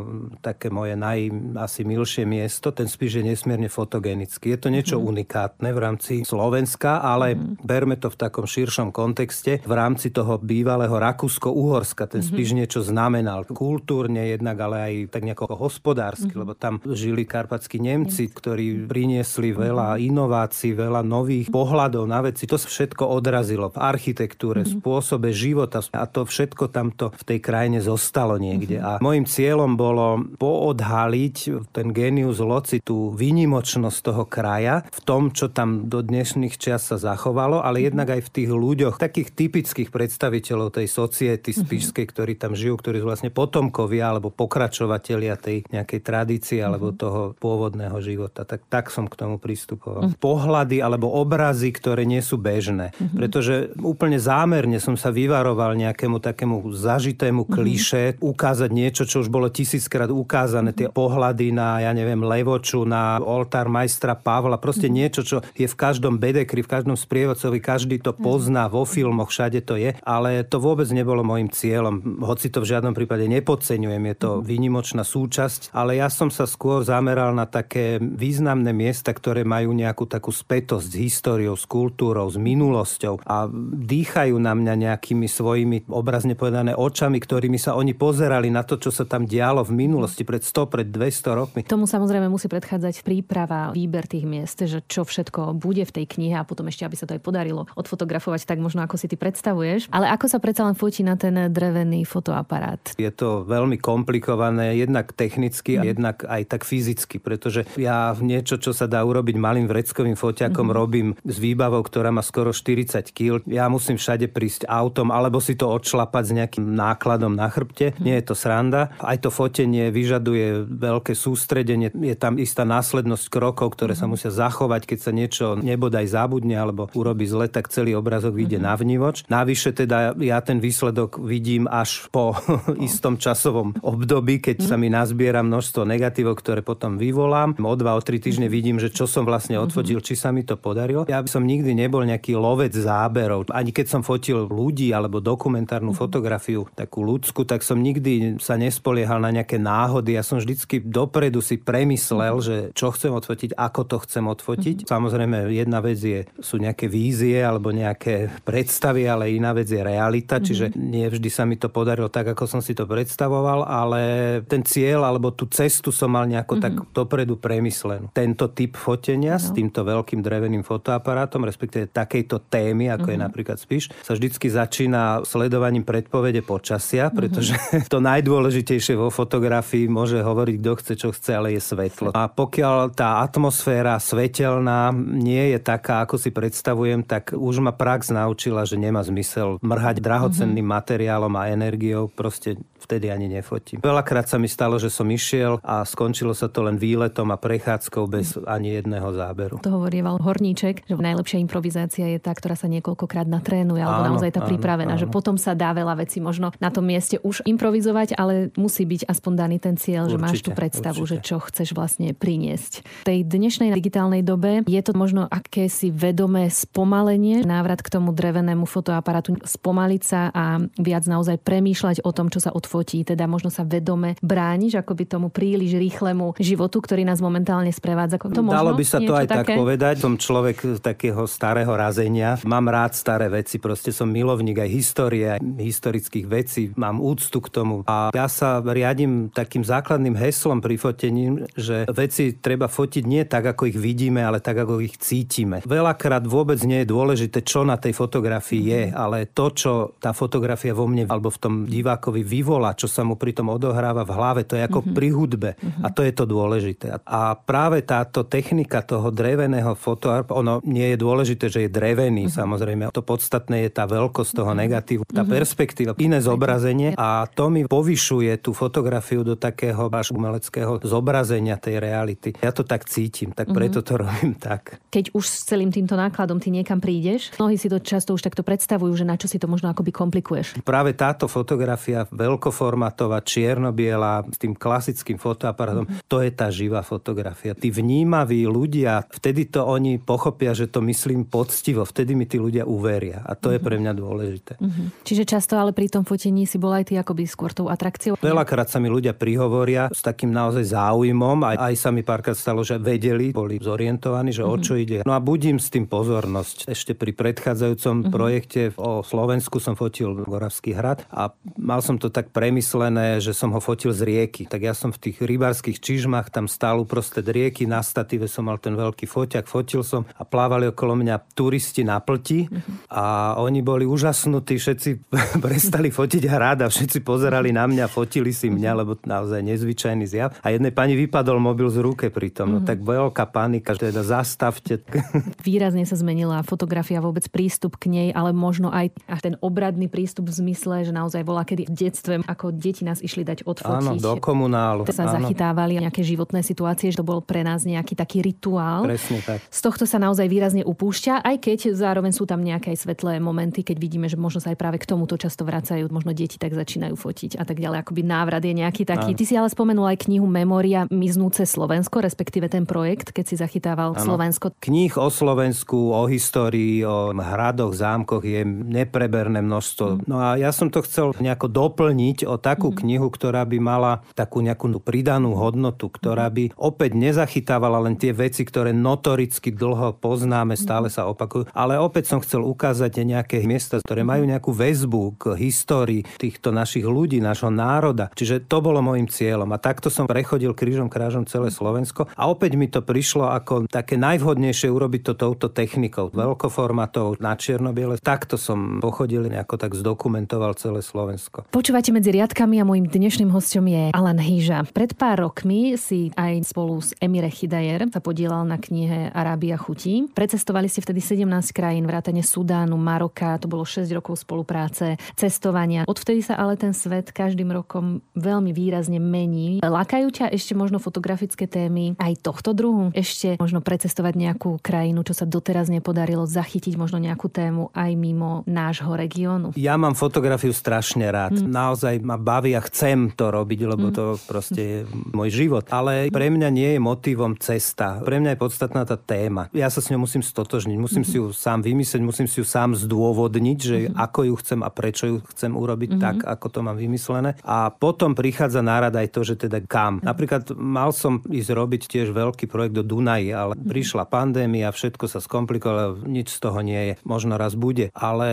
také 0.45 0.69
moje 0.69 0.95
naj 0.99 1.31
asi 1.61 1.83
milšie 1.83 2.29
miesto. 2.29 2.71
Ten 2.71 2.87
spíš 2.87 3.21
je 3.21 3.25
nesmierne 3.33 3.73
fotogenický. 3.73 4.55
Je 4.55 4.59
to 4.61 4.69
niečo 4.69 4.97
mm. 4.99 5.05
unikátne 5.05 5.71
v 5.73 5.79
rámci 5.81 6.13
Slovenska, 6.23 7.01
ale 7.01 7.35
mm. 7.35 7.65
berme 7.65 7.97
to 7.97 8.13
v 8.13 8.17
takom 8.21 8.45
širšom 8.45 8.93
kontexte. 8.93 9.65
V 9.65 9.75
rámci 9.75 10.13
toho 10.13 10.37
bývalého 10.37 10.93
Rakúsko-Uhorska 10.93 12.07
ten 12.07 12.21
spíš 12.21 12.53
mm. 12.53 12.57
niečo 12.61 12.81
znamenal. 12.85 13.49
Kultúrne 13.49 14.35
jednak, 14.35 14.61
ale 14.61 14.77
aj 14.85 14.93
tak 15.15 15.23
nejako 15.25 15.57
hospodársky, 15.57 16.35
mm. 16.35 16.41
lebo 16.41 16.53
tam 16.53 16.79
žili 16.85 17.25
karpatskí 17.25 17.81
Nemci, 17.81 18.29
ktorí 18.29 18.85
priniesli 18.91 19.55
veľa 19.55 19.97
inovácií, 20.03 20.77
veľa 20.77 21.01
nových 21.07 21.49
pohľadov 21.49 22.05
na 22.05 22.21
veci. 22.21 22.45
To 22.51 22.61
sa 22.61 22.69
všetko 22.69 23.09
odrazilo 23.09 23.71
v 23.71 23.79
architektúre, 23.81 24.67
spôsobe 24.67 25.31
života. 25.31 25.81
A 25.95 26.05
to 26.11 26.27
všetko 26.27 26.34
tamto 26.71 27.11
v 27.15 27.23
tej 27.27 27.39
krajine 27.43 27.79
zostalo 27.83 28.39
niekde. 28.39 28.79
A 28.79 29.03
môjim 29.03 29.27
cieľom 29.27 29.75
bolo 29.75 30.23
poodhaliť 30.39 31.37
ten 31.75 31.91
genius 31.91 32.39
loci, 32.39 32.79
tú 32.79 33.11
výnimočnosť 33.15 33.99
toho 34.01 34.25
kraja 34.25 34.87
v 34.89 35.01
tom, 35.03 35.35
čo 35.35 35.51
tam 35.51 35.91
do 35.91 36.05
dnešných 36.05 36.55
čias 36.55 36.87
sa 36.87 36.97
zachovalo, 37.01 37.65
ale 37.65 37.83
jednak 37.83 38.15
aj 38.15 38.23
v 38.29 38.33
tých 38.33 38.51
ľuďoch, 38.51 39.01
takých 39.01 39.35
typických 39.35 39.91
predstaviteľov 39.91 40.79
tej 40.79 40.87
society 40.87 41.51
spíšskej, 41.51 42.07
ktorí 42.11 42.33
tam 42.39 42.55
žijú, 42.55 42.79
ktorí 42.79 43.03
sú 43.03 43.07
vlastne 43.09 43.31
potomkovia 43.35 44.15
alebo 44.15 44.31
pokračovatelia 44.31 45.35
tej 45.41 45.67
nejakej 45.73 46.01
tradície 46.05 46.61
alebo 46.61 46.95
toho 46.95 47.35
pôvodného 47.39 47.97
života. 48.05 48.47
Tak, 48.47 48.69
tak 48.69 48.93
som 48.93 49.09
k 49.09 49.19
tomu 49.19 49.41
pristupoval. 49.41 50.15
Pohľady 50.21 50.85
alebo 50.85 51.11
obrazy, 51.11 51.75
ktoré 51.75 52.07
nie 52.07 52.21
sú 52.21 52.39
bežné. 52.39 52.95
Pretože 53.15 53.73
úplne 53.81 54.21
zámerne 54.21 54.79
som 54.79 54.95
sa 54.95 55.11
vyvaroval 55.11 55.75
nejaké 55.75 56.05
nejakému 56.05 56.21
takému 56.25 56.65
zažitému 56.73 57.45
mhm. 57.45 57.51
kliše, 57.53 58.05
mm-hmm. 58.17 58.25
ukázať 58.25 58.71
niečo, 58.73 59.03
čo 59.05 59.21
už 59.21 59.29
bolo 59.29 59.53
tisíckrát 59.53 60.09
ukázané, 60.09 60.73
tie 60.73 60.89
pohľady 60.89 61.53
na, 61.53 61.85
ja 61.85 61.93
neviem, 61.93 62.25
Levoču, 62.25 62.89
na 62.89 63.21
oltár 63.21 63.69
majstra 63.69 64.17
Pavla, 64.17 64.57
proste 64.57 64.89
mm-hmm. 64.89 64.97
niečo, 64.97 65.21
čo 65.21 65.37
je 65.53 65.69
v 65.69 65.77
každom 65.77 66.17
bedekri, 66.17 66.65
v 66.65 66.73
každom 66.73 66.97
sprievodcovi, 66.97 67.61
každý 67.61 68.01
to 68.01 68.17
mhm. 68.17 68.21
pozná, 68.25 68.65
vo 68.73 68.89
filmoch, 68.89 69.29
všade 69.29 69.61
to 69.67 69.77
je, 69.77 69.93
ale 70.01 70.47
to 70.49 70.57
vôbec 70.57 70.89
nebolo 70.89 71.21
môjim 71.21 71.53
cieľom, 71.53 72.25
hoci 72.25 72.49
to 72.49 72.65
v 72.65 72.71
žiadnom 72.73 72.97
prípade 72.97 73.29
nepodceňujem, 73.29 74.05
je 74.15 74.17
to 74.17 74.31
výnimočná 74.41 75.03
súčasť, 75.05 75.75
ale 75.77 76.01
ja 76.01 76.09
som 76.09 76.33
sa 76.33 76.49
skôr 76.49 76.87
zameral 76.87 77.35
na 77.35 77.45
také 77.45 77.99
významné 77.99 78.71
miesta, 78.71 79.11
ktoré 79.11 79.43
majú 79.43 79.75
nejakú 79.75 80.07
takú 80.07 80.31
spätosť 80.31 80.87
s 80.87 80.97
históriou, 80.97 81.59
s 81.59 81.67
kultúrou, 81.67 82.31
s 82.31 82.39
minulosťou 82.39 83.27
a 83.27 83.51
dýchajú 83.75 84.37
na 84.39 84.55
mňa 84.55 84.75
nejakými 84.89 85.27
svojimi 85.27 85.91
obrazne 86.15 86.39
povedané 86.39 86.79
očami, 86.79 87.19
ktorými 87.19 87.59
sa 87.59 87.75
oni 87.75 87.91
pozerali 87.91 88.47
na 88.47 88.63
to, 88.63 88.79
čo 88.79 88.95
sa 88.95 89.03
tam 89.03 89.27
dialo 89.27 89.67
v 89.67 89.75
minulosti 89.75 90.23
pred 90.23 90.47
100, 90.47 90.71
pred 90.71 90.87
200 90.87 91.35
rokmi. 91.35 91.61
Tomu 91.67 91.91
samozrejme 91.91 92.31
musí 92.31 92.47
predchádzať 92.47 93.03
príprava, 93.03 93.75
výber 93.75 94.07
tých 94.07 94.23
miest, 94.23 94.63
že 94.63 94.79
čo 94.87 95.03
všetko 95.03 95.59
bude 95.59 95.83
v 95.83 95.91
tej 95.91 96.07
knihe 96.07 96.39
a 96.39 96.47
potom 96.47 96.71
ešte, 96.71 96.87
aby 96.87 96.95
sa 96.95 97.11
to 97.11 97.19
aj 97.19 97.23
podarilo 97.27 97.67
odfotografovať 97.75 98.47
tak 98.47 98.63
možno, 98.63 98.87
ako 98.87 98.95
si 98.95 99.11
ty 99.11 99.19
predstavuješ. 99.19 99.91
Ale 99.91 100.07
ako 100.07 100.31
sa 100.31 100.39
predsa 100.39 100.63
len 100.63 100.79
fotí 100.79 101.03
na 101.03 101.19
ten 101.19 101.35
drevený 101.51 102.07
fotoaparát? 102.07 102.95
Je 102.95 103.11
to 103.11 103.43
veľmi 103.43 103.83
komplikované, 103.83 104.79
jednak 104.79 105.11
technicky 105.19 105.83
a 105.83 105.83
jednak 105.83 106.23
aj 106.23 106.47
tak 106.47 106.63
fyzicky, 106.63 107.19
pretože 107.19 107.67
ja 107.75 108.15
niečo, 108.15 108.55
čo 108.63 108.71
sa 108.71 108.87
dá 108.87 109.03
urobiť 109.03 109.35
malým 109.35 109.67
vreckovým 109.67 110.15
foťakom, 110.15 110.71
mm-hmm. 110.71 110.79
robím 110.79 111.09
s 111.27 111.43
výbavou, 111.43 111.83
ktorá 111.83 112.15
má 112.15 112.23
skoro 112.23 112.55
40 112.55 113.03
kg. 113.11 113.43
Ja 113.51 113.67
musím 113.67 113.99
všade 113.99 114.31
prísť 114.31 114.71
autom, 114.71 115.11
alebo 115.11 115.43
si 115.43 115.59
to 115.59 115.75
šlapať 116.05 116.25
s 116.29 116.37
nejakým 116.37 116.67
nákladom 116.77 117.33
na 117.33 117.49
chrbte. 117.49 117.97
Nie 117.97 118.21
je 118.21 118.29
to 118.29 118.35
sranda. 118.37 118.93
Aj 119.01 119.17
to 119.17 119.33
fotenie 119.33 119.89
vyžaduje 119.89 120.69
veľké 120.69 121.17
sústredenie. 121.17 121.89
Je 121.97 122.13
tam 122.13 122.37
istá 122.37 122.69
následnosť 122.69 123.33
krokov, 123.33 123.73
ktoré 123.73 123.97
sa 123.97 124.05
musia 124.05 124.29
zachovať, 124.29 124.85
keď 124.85 124.99
sa 125.01 125.11
niečo 125.17 125.47
nebodaj 125.57 126.05
zabudne 126.05 126.61
alebo 126.61 126.93
urobí 126.93 127.25
zle, 127.25 127.49
tak 127.49 127.73
celý 127.73 127.97
obrazok 127.97 128.37
vyjde 128.37 128.61
na 128.61 128.77
vnívoč. 128.77 129.25
Navyše 129.33 129.73
teda 129.73 130.13
ja 130.21 130.45
ten 130.45 130.61
výsledok 130.61 131.25
vidím 131.25 131.65
až 131.65 132.13
po 132.13 132.37
istom 132.85 133.17
časovom 133.17 133.73
období, 133.81 134.45
keď 134.45 134.61
sa 134.61 134.77
mi 134.77 134.93
nazbiera 134.93 135.41
množstvo 135.41 135.89
negatívov, 135.89 136.37
ktoré 136.45 136.61
potom 136.61 137.01
vyvolám. 137.01 137.57
O 137.57 137.75
dva, 137.81 137.97
o 137.97 138.05
tri 138.05 138.21
týždne 138.21 138.53
vidím, 138.53 138.77
že 138.77 138.93
čo 138.93 139.09
som 139.09 139.25
vlastne 139.25 139.57
odfotil, 139.57 140.05
či 140.05 140.21
sa 140.21 140.29
mi 140.37 140.45
to 140.45 140.61
podarilo. 140.61 141.09
Ja 141.09 141.25
by 141.25 141.31
som 141.33 141.49
nikdy 141.49 141.73
nebol 141.73 142.05
nejaký 142.05 142.37
lovec 142.37 142.77
záberov. 142.77 143.49
Ani 143.49 143.73
keď 143.73 143.87
som 143.89 144.03
fotil 144.05 144.45
ľudí 144.45 144.91
alebo 144.91 145.23
dokumentárnu 145.23 145.94
fotografiu, 145.95 146.67
takú 146.75 147.07
ľudskú, 147.07 147.47
tak 147.47 147.63
som 147.63 147.79
nikdy 147.79 148.43
sa 148.43 148.59
nespoliehal 148.59 149.23
na 149.23 149.31
nejaké 149.31 149.57
náhody. 149.57 150.19
Ja 150.19 150.27
som 150.27 150.43
vždycky 150.43 150.83
dopredu 150.83 151.41
si 151.41 151.57
premyslel, 151.57 152.35
že 152.43 152.57
čo 152.75 152.91
chcem 152.91 153.15
odfotiť, 153.15 153.55
ako 153.55 153.81
to 153.87 153.97
chcem 154.05 154.25
odfotiť. 154.27 154.77
Samozrejme, 154.91 155.49
jedna 155.55 155.79
vec 155.79 155.99
je, 156.03 156.27
sú 156.43 156.59
nejaké 156.59 156.91
vízie 156.91 157.41
alebo 157.41 157.71
nejaké 157.71 158.43
predstavy, 158.43 159.07
ale 159.07 159.33
iná 159.33 159.55
vec 159.55 159.71
je 159.71 159.81
realita, 159.81 160.43
čiže 160.43 160.75
nie 160.75 161.07
vždy 161.07 161.29
sa 161.31 161.47
mi 161.47 161.55
to 161.55 161.71
podarilo 161.71 162.11
tak, 162.11 162.35
ako 162.35 162.45
som 162.51 162.61
si 162.61 162.75
to 162.75 162.85
predstavoval, 162.89 163.65
ale 163.65 164.03
ten 164.51 164.67
cieľ 164.67 165.07
alebo 165.07 165.31
tú 165.31 165.47
cestu 165.47 165.95
som 165.95 166.11
mal 166.11 166.27
nejako 166.27 166.59
mm-hmm. 166.59 166.75
tak 166.83 166.95
dopredu 166.97 167.39
premyslenú. 167.39 168.11
Tento 168.11 168.51
typ 168.51 168.75
fotenia 168.75 169.39
no. 169.39 169.43
s 169.43 169.55
týmto 169.55 169.87
veľkým 169.87 170.25
dreveným 170.25 170.67
fotoaparátom, 170.67 171.47
respektíve 171.47 171.93
takejto 171.93 172.51
témy, 172.51 172.91
ako 172.91 173.07
mm-hmm. 173.07 173.15
je 173.15 173.25
napríklad 173.25 173.57
spíš, 173.61 173.93
sa 174.03 174.17
vždycky 174.17 174.51
začína 174.51 175.23
sledovaním 175.23 175.84
predpovede 175.85 176.41
počasia, 176.43 177.09
mhm. 177.09 177.15
pretože 177.15 177.55
mm-hmm. 177.55 177.89
to 177.93 177.99
najdôležitejšie 178.01 178.97
vo 178.97 179.13
fotografii 179.13 179.87
môže 179.87 180.19
hovoriť 180.19 180.57
kto 180.59 180.73
chce, 180.81 180.93
čo 180.99 181.09
chce, 181.13 181.31
ale 181.37 181.55
je 181.55 181.61
svetlo. 181.63 182.11
A 182.17 182.27
pokiaľ 182.27 182.97
tá 182.97 183.23
atmosféra 183.23 184.01
svetelná 184.01 184.91
nie 184.97 185.53
je 185.55 185.59
taká, 185.61 186.03
ako 186.03 186.17
si 186.17 186.33
predstavujem, 186.33 187.05
tak 187.05 187.37
už 187.37 187.61
ma 187.61 187.77
prax 187.77 188.11
naučila, 188.11 188.65
že 188.65 188.81
nemá 188.81 189.05
zmysel 189.05 189.61
mrhať 189.61 190.01
drahocenným 190.01 190.65
mm-hmm. 190.65 190.81
materiálom 190.81 191.35
a 191.37 191.53
energiou. 191.53 192.09
Proste 192.09 192.57
vtedy 192.81 193.09
ani 193.09 193.29
nefotím. 193.29 193.81
Veľakrát 193.81 194.29
sa 194.29 194.37
mi 194.37 194.49
stalo, 194.49 194.77
že 194.77 194.93
som 194.93 195.09
išiel 195.09 195.57
a 195.65 195.85
skončilo 195.85 196.37
sa 196.37 196.53
to 196.53 196.65
len 196.65 196.77
výletom 196.77 197.33
a 197.33 197.41
prechádzkou 197.41 198.05
bez 198.09 198.37
ani 198.45 198.77
jedného 198.77 199.09
záberu. 199.13 199.61
To 199.65 199.81
hovorieval 199.81 200.21
Horníček, 200.21 200.85
že 200.85 200.95
najlepšia 200.95 201.41
improvizácia 201.45 202.09
je 202.09 202.21
tá, 202.21 202.33
ktorá 202.33 202.57
sa 202.57 202.69
niekoľkokrát 202.73 203.29
natrénuje, 203.29 203.85
alebo 203.85 204.01
áno, 204.05 204.09
naozaj 204.15 204.31
tá 204.33 204.41
áno, 204.45 204.49
pripravená, 204.53 204.95
áno. 204.97 205.03
že 205.03 205.09
potom 205.09 205.37
sa 205.37 205.53
dá 205.53 205.74
veľa 205.75 206.07
vecí 206.07 206.23
možno 206.23 206.55
na 206.63 206.71
tom 206.71 206.87
mieste 206.87 207.19
už 207.21 207.43
improvizovať, 207.45 208.15
ale 208.15 208.55
musí 208.55 208.87
byť 208.87 209.11
aspoň 209.11 209.33
daný 209.35 209.57
ten 209.59 209.75
cieľ, 209.75 210.07
určite, 210.07 210.15
že 210.15 210.23
máš 210.23 210.41
tú 210.41 210.51
predstavu, 210.55 211.01
určite. 211.03 211.21
že 211.21 211.27
čo 211.27 211.37
chceš 211.43 211.69
vlastne 211.75 212.15
priniesť. 212.15 213.05
V 213.05 213.09
tej 213.11 213.21
dnešnej 213.27 213.75
digitálnej 213.75 214.23
dobe 214.23 214.63
je 214.65 214.83
to 214.85 214.95
možno 214.95 215.27
akési 215.27 215.91
vedomé 215.91 216.49
spomalenie, 216.49 217.43
návrat 217.43 217.83
k 217.83 217.91
tomu 217.91 218.15
drevenému 218.15 218.65
fotoaparátu, 218.65 219.37
spomaliť 219.43 220.03
sa 220.03 220.31
a 220.31 220.63
viac 220.79 221.05
naozaj 221.11 221.43
premýšľať 221.43 222.07
o 222.07 222.11
tom, 222.15 222.31
čo 222.31 222.39
sa 222.39 222.55
od 222.55 222.65
fotí, 222.65 223.03
teda 223.03 223.27
možno 223.27 223.51
sa 223.51 223.67
vedome 223.67 224.15
brániš 224.23 224.79
akoby 224.81 225.05
tomu 225.09 225.29
príliš 225.33 225.75
rýchlemu 225.77 226.37
životu, 226.39 226.79
ktorý 226.79 227.03
nás 227.03 227.19
momentálne 227.19 227.73
sprevádza. 227.75 228.21
To 228.21 228.41
možno, 228.41 228.55
Dalo 228.55 228.73
by 228.77 228.85
sa 228.87 228.99
to 229.03 229.13
aj 229.17 229.27
také? 229.27 229.55
tak 229.57 229.61
povedať. 229.61 229.95
Som 229.99 230.15
človek 230.21 230.81
takého 230.85 231.25
starého 231.25 231.73
razenia. 231.75 232.39
Mám 232.45 232.71
rád 232.71 232.93
staré 232.95 233.27
veci, 233.33 233.59
proste 233.59 233.91
som 233.91 234.07
milovník 234.07 234.61
aj 234.61 234.71
histórie, 234.71 235.29
historických 235.65 236.27
vecí. 236.29 236.63
Mám 236.77 237.01
úctu 237.01 237.41
k 237.41 237.49
tomu. 237.49 237.77
A 237.89 238.13
ja 238.13 238.29
sa 238.29 238.61
riadím 238.61 239.33
takým 239.33 239.65
základným 239.65 240.15
heslom 240.15 240.61
pri 240.61 240.77
fotení, 240.77 241.49
že 241.57 241.89
veci 241.89 242.37
treba 242.37 242.69
fotiť 242.69 243.05
nie 243.09 243.25
tak, 243.25 243.57
ako 243.57 243.73
ich 243.73 243.79
vidíme, 243.81 244.21
ale 244.21 244.45
tak, 244.45 244.61
ako 244.61 244.85
ich 244.85 245.01
cítime. 245.01 245.65
Veľakrát 245.65 246.29
vôbec 246.29 246.61
nie 246.63 246.85
je 246.85 246.93
dôležité, 246.93 247.41
čo 247.43 247.65
na 247.65 247.81
tej 247.81 247.97
fotografii 247.97 248.63
je, 248.63 248.83
ale 248.93 249.27
to, 249.33 249.47
čo 249.51 249.73
tá 249.99 250.13
fotografia 250.13 250.77
vo 250.77 250.85
mne 250.85 251.09
alebo 251.09 251.33
v 251.33 251.41
tom 251.41 251.55
divákovi 251.65 252.21
vyvolá 252.21 252.75
čo 252.75 252.91
sa 252.91 253.07
mu 253.07 253.17
pritom 253.17 253.49
odohráva 253.49 254.05
v 254.05 254.13
hlave. 254.13 254.43
To 254.51 254.59
je 254.59 254.67
ako 254.67 254.85
mm-hmm. 254.85 254.97
pri 254.99 255.09
hudbe. 255.15 255.51
Mm-hmm. 255.55 255.85
A 255.87 255.89
to 255.89 256.01
je 256.03 256.13
to 256.13 256.25
dôležité. 256.29 256.87
A 257.01 257.39
práve 257.39 257.81
táto 257.87 258.27
technika 258.27 258.83
toho 258.83 259.09
dreveného 259.09 259.79
fotoarpa, 259.79 260.37
ono 260.37 260.61
nie 260.67 260.93
je 260.93 260.99
dôležité, 261.01 261.49
že 261.49 261.61
je 261.65 261.71
drevený, 261.71 262.29
mm-hmm. 262.29 262.41
samozrejme. 262.45 262.83
To 262.93 263.01
podstatné 263.01 263.65
je 263.65 263.71
tá 263.73 263.89
veľkosť 263.89 264.31
toho 264.37 264.53
mm-hmm. 264.53 264.65
negatívu, 264.69 265.03
tá 265.09 265.23
mm-hmm. 265.23 265.33
Perspektíva, 265.45 265.93
iné 266.01 266.25
zobrazenie 266.25 266.97
a 266.97 267.29
to 267.29 267.53
mi 267.53 267.69
povyšuje 267.69 268.41
tú 268.41 268.57
fotografiu 268.57 269.21
do 269.21 269.37
takého 269.37 269.93
až 269.93 270.17
umeleckého 270.17 270.81
zobrazenia 270.81 271.61
tej 271.61 271.85
reality. 271.85 272.33
Ja 272.41 272.51
to 272.51 272.65
tak 272.65 272.89
cítim, 272.89 273.37
tak 273.37 273.53
preto 273.53 273.85
to 273.85 274.01
robím 274.01 274.41
tak. 274.41 274.81
Keď 274.89 275.13
už 275.13 275.25
s 275.29 275.45
celým 275.45 275.69
týmto 275.69 276.01
nákladom 276.01 276.41
ty 276.41 276.49
niekam 276.49 276.81
prídeš, 276.81 277.37
mnohí 277.37 277.61
si 277.61 277.69
to 277.69 277.77
často 277.77 278.17
už 278.17 278.25
takto 278.25 278.41
predstavujú, 278.41 278.97
že 278.97 279.05
na 279.05 279.21
čo 279.21 279.29
si 279.29 279.37
to 279.37 279.45
možno 279.45 279.69
akoby 279.69 279.93
komplikuješ. 279.93 280.65
Práve 280.65 280.97
táto 280.97 281.29
fotografia 281.29 282.09
veľko 282.09 282.55
veľkoformátová, 282.55 283.19
čierno-biela, 283.27 284.23
s 284.31 284.39
tým 284.39 284.55
klasickým 284.55 285.19
fotoaparátom. 285.19 285.89
Mm-hmm. 285.91 286.07
To 286.07 286.23
je 286.23 286.31
tá 286.31 286.47
živá 286.53 286.87
fotografia. 286.87 287.57
Tí 287.57 287.75
vnímaví 287.75 288.47
ľudia, 288.47 289.03
vtedy 289.11 289.51
to 289.51 289.67
oni 289.67 289.99
pochopia, 289.99 290.55
že 290.55 290.71
to 290.71 290.79
myslím 290.85 291.27
poctivo, 291.27 291.83
vtedy 291.83 292.15
mi 292.15 292.31
tí 292.31 292.39
ľudia 292.39 292.63
uveria. 292.69 293.27
A 293.27 293.35
to 293.35 293.51
mm-hmm. 293.51 293.55
je 293.59 293.67
pre 293.67 293.77
mňa 293.81 293.93
dôležité. 293.97 294.53
Mm-hmm. 294.61 294.87
Čiže 295.03 295.25
často 295.35 295.59
ale 295.59 295.75
pri 295.75 295.91
tom 295.91 296.07
fotení 296.07 296.47
si 296.47 296.63
bol 296.63 296.71
aj 296.71 296.89
ty 296.89 296.95
akoby 296.95 297.27
skôr 297.27 297.51
tou 297.51 297.67
atrakciou? 297.67 298.15
Veľakrát 298.23 298.71
sa 298.71 298.79
mi 298.79 298.87
ľudia 298.87 299.19
prihovoria 299.19 299.91
s 299.91 299.99
takým 299.99 300.31
naozaj 300.31 300.71
záujmom. 300.71 301.43
Aj, 301.43 301.57
aj 301.59 301.75
sa 301.75 301.91
mi 301.91 302.07
párkrát 302.07 302.39
stalo, 302.39 302.63
že 302.63 302.79
vedeli, 302.79 303.35
boli 303.35 303.59
zorientovaní, 303.59 304.31
že 304.31 304.47
mm-hmm. 304.47 304.55
o 304.55 304.63
čo 304.63 304.79
ide. 304.79 304.99
No 305.03 305.11
a 305.11 305.19
budím 305.19 305.59
s 305.59 305.75
tým 305.75 305.91
pozornosť. 305.91 306.71
Ešte 306.71 306.95
pri 306.95 307.11
predchádzajúcom 307.11 307.95
mm-hmm. 307.99 308.15
projekte 308.15 308.63
o 308.79 309.03
Slovensku 309.03 309.59
som 309.59 309.75
fotil 309.75 310.15
Goravský 310.23 310.71
hrad 310.71 311.03
a 311.11 311.35
mal 311.59 311.83
som 311.83 311.99
to 311.99 312.15
tak 312.15 312.31
pre 312.31 312.45
premyslené, 312.45 313.25
že 313.25 313.33
som 313.33 313.57
ho 313.57 313.61
fotil 313.65 313.97
z 313.97 314.05
rieky. 314.05 314.45
Tak 314.45 314.61
ja 314.61 314.77
som 314.77 314.93
v 314.93 315.09
tých 315.09 315.25
rybárskych 315.25 315.81
čižmách 315.81 316.29
tam 316.29 316.45
stál 316.45 316.85
uprostred 316.85 317.25
rieky, 317.25 317.65
na 317.65 317.81
statíve 317.81 318.29
som 318.29 318.53
mal 318.53 318.61
ten 318.61 318.77
veľký 318.77 319.09
foťak, 319.09 319.49
fotil 319.49 319.81
som 319.81 320.05
a 320.21 320.29
plávali 320.29 320.69
okolo 320.69 320.93
mňa 320.93 321.33
turisti 321.33 321.89
na 321.89 321.97
plti 322.05 322.53
a 322.93 323.33
oni 323.41 323.65
boli 323.65 323.89
úžasnutí, 323.89 324.61
všetci 324.61 325.17
prestali 325.45 325.89
fotiť 325.89 326.23
hrad 326.27 326.59
a 326.65 326.69
všetci 326.69 327.01
pozerali 327.01 327.55
na 327.55 327.65
mňa, 327.65 327.87
fotili 327.87 328.35
si 328.35 328.51
mňa, 328.51 328.71
lebo 328.85 328.99
naozaj 329.05 329.41
nezvyčajný 329.41 330.05
zjav. 330.05 330.35
A 330.43 330.53
jednej 330.53 330.75
pani 330.75 330.99
vypadol 330.99 331.39
mobil 331.39 331.71
z 331.71 331.79
ruke 331.81 332.07
pri 332.11 332.31
tom. 332.35 332.59
No 332.59 332.59
tak 332.61 332.83
veľká 332.83 333.25
panika, 333.31 333.77
teda 333.79 334.03
zastavte. 334.03 334.83
Výrazne 335.47 335.87
sa 335.87 335.97
zmenila 335.97 336.43
fotografia, 336.43 337.03
vôbec 337.03 337.27
prístup 337.31 337.79
k 337.81 337.91
nej, 337.91 338.09
ale 338.13 338.35
možno 338.35 338.71
aj 338.71 338.93
ten 339.25 339.41
obradný 339.41 339.89
prístup 339.89 340.29
v 340.29 340.37
zmysle, 340.45 340.85
že 340.85 340.93
naozaj 340.93 341.25
bola 341.25 341.47
kedy 341.47 341.71
v 341.71 341.75
detstve 341.75 342.15
ako 342.25 342.53
deti 342.53 342.85
nás 342.85 343.01
išli 343.01 343.23
dať 343.25 343.49
odfotiť. 343.49 344.01
Áno, 344.01 344.01
do 344.01 344.15
komunálu. 344.21 344.83
Sa 344.91 345.09
áno. 345.09 345.21
zachytávali 345.21 345.81
nejaké 345.81 346.05
životné 346.05 346.41
situácie, 346.45 346.93
že 346.93 347.01
to 347.01 347.07
bol 347.07 347.21
pre 347.25 347.43
nás 347.43 347.65
nejaký 347.65 347.97
taký 347.97 348.21
rituál. 348.25 348.85
Presne 348.85 349.21
tak. 349.25 349.41
Z 349.49 349.61
tohto 349.61 349.85
sa 349.85 349.99
naozaj 350.01 350.27
výrazne 350.29 350.63
upúšťa, 350.65 351.25
aj 351.25 351.37
keď 351.41 351.59
zároveň 351.73 352.13
sú 352.13 352.25
tam 352.29 352.41
nejaké 352.41 352.75
svetlé 352.77 353.19
momenty, 353.19 353.65
keď 353.65 353.77
vidíme, 353.81 354.07
že 354.07 354.21
možno 354.21 354.41
sa 354.41 354.53
aj 354.53 354.59
práve 354.59 354.77
k 354.81 354.89
tomuto 354.89 355.14
často 355.17 355.47
vracajú, 355.47 355.87
možno 355.91 356.13
deti 356.13 356.37
tak 356.37 356.55
začínajú 356.55 356.95
fotiť 356.97 357.39
a 357.39 357.45
tak 357.45 357.61
ďalej. 357.61 357.85
Akoby 357.85 358.03
návrat 358.05 358.43
je 358.45 358.55
nejaký 358.55 358.87
taký. 358.87 359.13
Áno. 359.15 359.19
Ty 359.19 359.25
si 359.25 359.35
ale 359.35 359.49
spomenul 359.51 359.87
aj 359.95 360.07
knihu 360.09 360.27
Memória 360.27 360.87
Miznúce 360.91 361.45
Slovensko, 361.45 362.01
respektíve 362.01 362.47
ten 362.51 362.65
projekt, 362.65 363.11
keď 363.11 363.25
si 363.25 363.35
zachytával 363.39 363.95
áno. 363.95 364.03
Slovensko. 364.03 364.55
Kníh 364.59 364.95
o 364.97 365.09
Slovensku, 365.09 365.93
o 365.93 366.07
histórii, 366.09 366.83
o 366.85 367.13
hradoch, 367.15 367.75
zámkoch 367.77 368.25
je 368.25 368.45
nepreberné 368.45 369.45
množstvo. 369.45 369.87
Mm. 369.87 369.99
No 370.09 370.17
a 370.21 370.39
ja 370.41 370.51
som 370.55 370.71
to 370.71 370.81
chcel 370.85 371.13
nejako 371.19 371.51
doplniť 371.51 372.25
o 372.25 372.41
takú 372.41 372.71
mm-hmm. 372.71 372.83
knihu, 372.85 373.09
ktorá 373.11 373.45
by 373.45 373.59
mala 373.61 373.93
takú 374.17 374.41
nejakú 374.41 374.67
pridanú 374.81 375.37
hodnotu, 375.37 375.93
ktorá 375.93 376.31
by 376.33 376.57
opäť 376.57 376.97
nezachytávala 376.97 377.83
len 377.85 377.99
tie 378.01 378.15
veci, 378.15 378.43
ktoré 378.47 378.73
notoricky 378.73 379.53
dlho 379.53 379.97
poznáme, 379.99 380.57
stále 380.57 380.89
sa 380.89 381.05
opakujú, 381.11 381.51
ale 381.53 381.77
opäť 381.77 382.11
som 382.11 382.23
chcel 382.23 382.45
ukázať 382.45 383.05
nejaké 383.05 383.45
miesta, 383.45 383.81
ktoré 383.81 384.01
majú 384.07 384.25
nejakú 384.25 384.51
väzbu 384.55 385.04
k 385.13 385.37
histórii 385.37 386.07
týchto 386.17 386.55
našich 386.55 386.89
ľudí, 386.89 387.21
nášho 387.21 387.53
národa. 387.53 388.09
Čiže 388.17 388.49
to 388.49 388.65
bolo 388.65 388.81
môjim 388.81 389.05
cieľom. 389.05 389.53
A 389.53 389.61
takto 389.61 389.93
som 389.93 390.09
prechodil 390.09 390.57
krížom 390.57 390.89
krážom 390.89 391.29
celé 391.29 391.53
Slovensko 391.53 392.09
a 392.17 392.23
opäť 392.31 392.57
mi 392.57 392.71
to 392.73 392.81
prišlo 392.81 393.29
ako 393.29 393.69
také 393.69 394.01
najvhodnejšie 394.01 394.71
urobiť 394.71 395.03
to 395.11 395.13
touto 395.19 395.47
technikou. 395.51 396.09
Veľkoformatov 396.15 397.19
na 397.21 397.35
čiernobiele. 397.35 398.01
Takto 398.01 398.39
som 398.41 398.79
pochodil 398.79 399.27
nejako 399.27 399.61
tak 399.61 399.75
zdokumentoval 399.75 400.55
celé 400.55 400.81
Slovensko. 400.81 401.45
Počúvate 401.51 401.91
medzi 401.91 402.15
riadkami 402.15 402.63
a 402.63 402.65
môjim 402.65 402.87
dnešným 402.87 403.35
hostom 403.35 403.67
je 403.67 403.91
Alan 403.91 404.21
Hýža. 404.23 404.65
Pred 404.71 404.95
pár 404.95 405.27
rokmi 405.27 405.75
si 405.75 406.15
aj 406.15 406.47
spolu 406.47 406.79
s 406.79 406.95
Emire 407.03 407.33
Chidajer 407.33 407.91
sa 407.91 407.99
podielal 407.99 408.47
na 408.47 408.61
knihe 408.61 409.11
Arábia 409.11 409.59
chutí. 409.59 410.07
Precestovali 410.13 410.71
ste 410.71 410.85
vtedy 410.85 411.01
17 411.03 411.27
krajín, 411.51 411.89
vrátane 411.89 412.23
Sudánu, 412.23 412.79
Maroka, 412.79 413.41
to 413.41 413.51
bolo 413.51 413.67
6 413.67 413.89
rokov 413.91 414.23
spolupráce. 414.23 414.94
Rôzne 414.95 415.15
cestovania. 415.19 415.83
Odvtedy 415.87 416.23
sa 416.23 416.39
ale 416.39 416.55
ten 416.57 416.73
svet 416.75 417.11
každým 417.11 417.51
rokom 417.51 418.03
veľmi 418.15 418.55
výrazne 418.55 419.03
mení. 419.03 419.61
Lakajú 419.63 420.11
ťa 420.11 420.31
ešte 420.31 420.55
možno 420.55 420.79
fotografické 420.79 421.47
témy 421.51 421.99
aj 421.99 422.23
tohto 422.23 422.55
druhu? 422.55 422.95
Ešte 422.95 423.37
možno 423.41 423.61
precestovať 423.61 424.15
nejakú 424.15 424.61
krajinu, 424.63 425.03
čo 425.03 425.15
sa 425.17 425.27
doteraz 425.27 425.71
nepodarilo, 425.71 426.29
zachytiť 426.29 426.75
možno 426.79 427.03
nejakú 427.03 427.27
tému 427.31 427.75
aj 427.75 427.91
mimo 427.97 428.47
nášho 428.47 428.95
regiónu? 428.95 429.57
Ja 429.59 429.75
mám 429.81 429.99
fotografiu 429.99 430.55
strašne 430.55 431.11
rád. 431.11 431.41
Mm. 431.41 431.51
Naozaj 431.51 431.95
ma 432.05 432.17
baví 432.21 432.55
a 432.55 432.63
chcem 432.63 433.11
to 433.15 433.31
robiť, 433.33 433.61
lebo 433.67 433.91
mm. 433.91 433.95
to 433.95 434.05
proste 434.29 434.61
je 434.61 434.79
môj 435.15 435.31
život. 435.33 435.65
Ale 435.73 436.13
pre 436.13 436.29
mňa 436.31 436.49
nie 436.53 436.71
je 436.77 436.81
motivom 436.81 437.39
cesta. 437.41 438.03
Pre 438.03 438.21
mňa 438.21 438.37
je 438.37 438.39
podstatná 438.39 438.83
tá 438.85 438.99
téma. 438.99 439.49
Ja 439.57 439.71
sa 439.73 439.81
s 439.81 439.91
ňou 439.91 440.05
musím 440.05 440.23
stotožniť, 440.23 440.77
musím 440.77 441.03
mm. 441.03 441.09
si 441.09 441.17
ju 441.19 441.27
sám 441.33 441.65
vymyslieť, 441.65 442.03
musím 442.05 442.27
si 442.29 442.43
ju 442.43 442.47
sám 442.47 442.77
zdôvodniť, 442.77 443.59
že 443.59 443.79
mm. 443.89 443.97
ako 443.97 444.21
ju 444.29 444.35
chcem 444.45 444.61
a 444.61 444.69
prečo 444.85 445.09
ju 445.09 445.17
chcem 445.33 445.57
urobiť 445.57 445.97
mm. 445.97 446.01
tak, 446.05 446.17
ako 446.29 446.47
to 446.53 446.61
mám 446.61 446.77
vymyslené. 446.77 447.41
A 447.41 447.73
potom 447.73 448.13
prichádza 448.13 448.61
nárad 448.61 448.93
aj 448.93 449.09
to, 449.17 449.25
že 449.25 449.49
teda 449.49 449.65
kam. 449.65 450.05
Mm. 450.05 450.13
Napríklad 450.13 450.53
mal 450.53 450.93
som 450.93 451.25
ísť 451.25 451.51
robiť 451.57 451.83
tiež 451.89 452.13
veľký 452.13 452.45
projekt 452.53 452.77
do 452.77 452.85
Dunaji, 452.85 453.33
ale 453.33 453.57
mm. 453.57 453.65
prišla 453.65 454.05
pandémia, 454.05 454.69
všetko 454.69 455.09
sa 455.09 455.25
skomplikovalo, 455.25 456.05
nič 456.05 456.37
z 456.37 456.39
toho 456.45 456.61
nie 456.61 456.93
je. 456.93 456.95
Možno 457.09 457.41
raz 457.41 457.57
bude. 457.57 457.89
Ale 457.97 458.29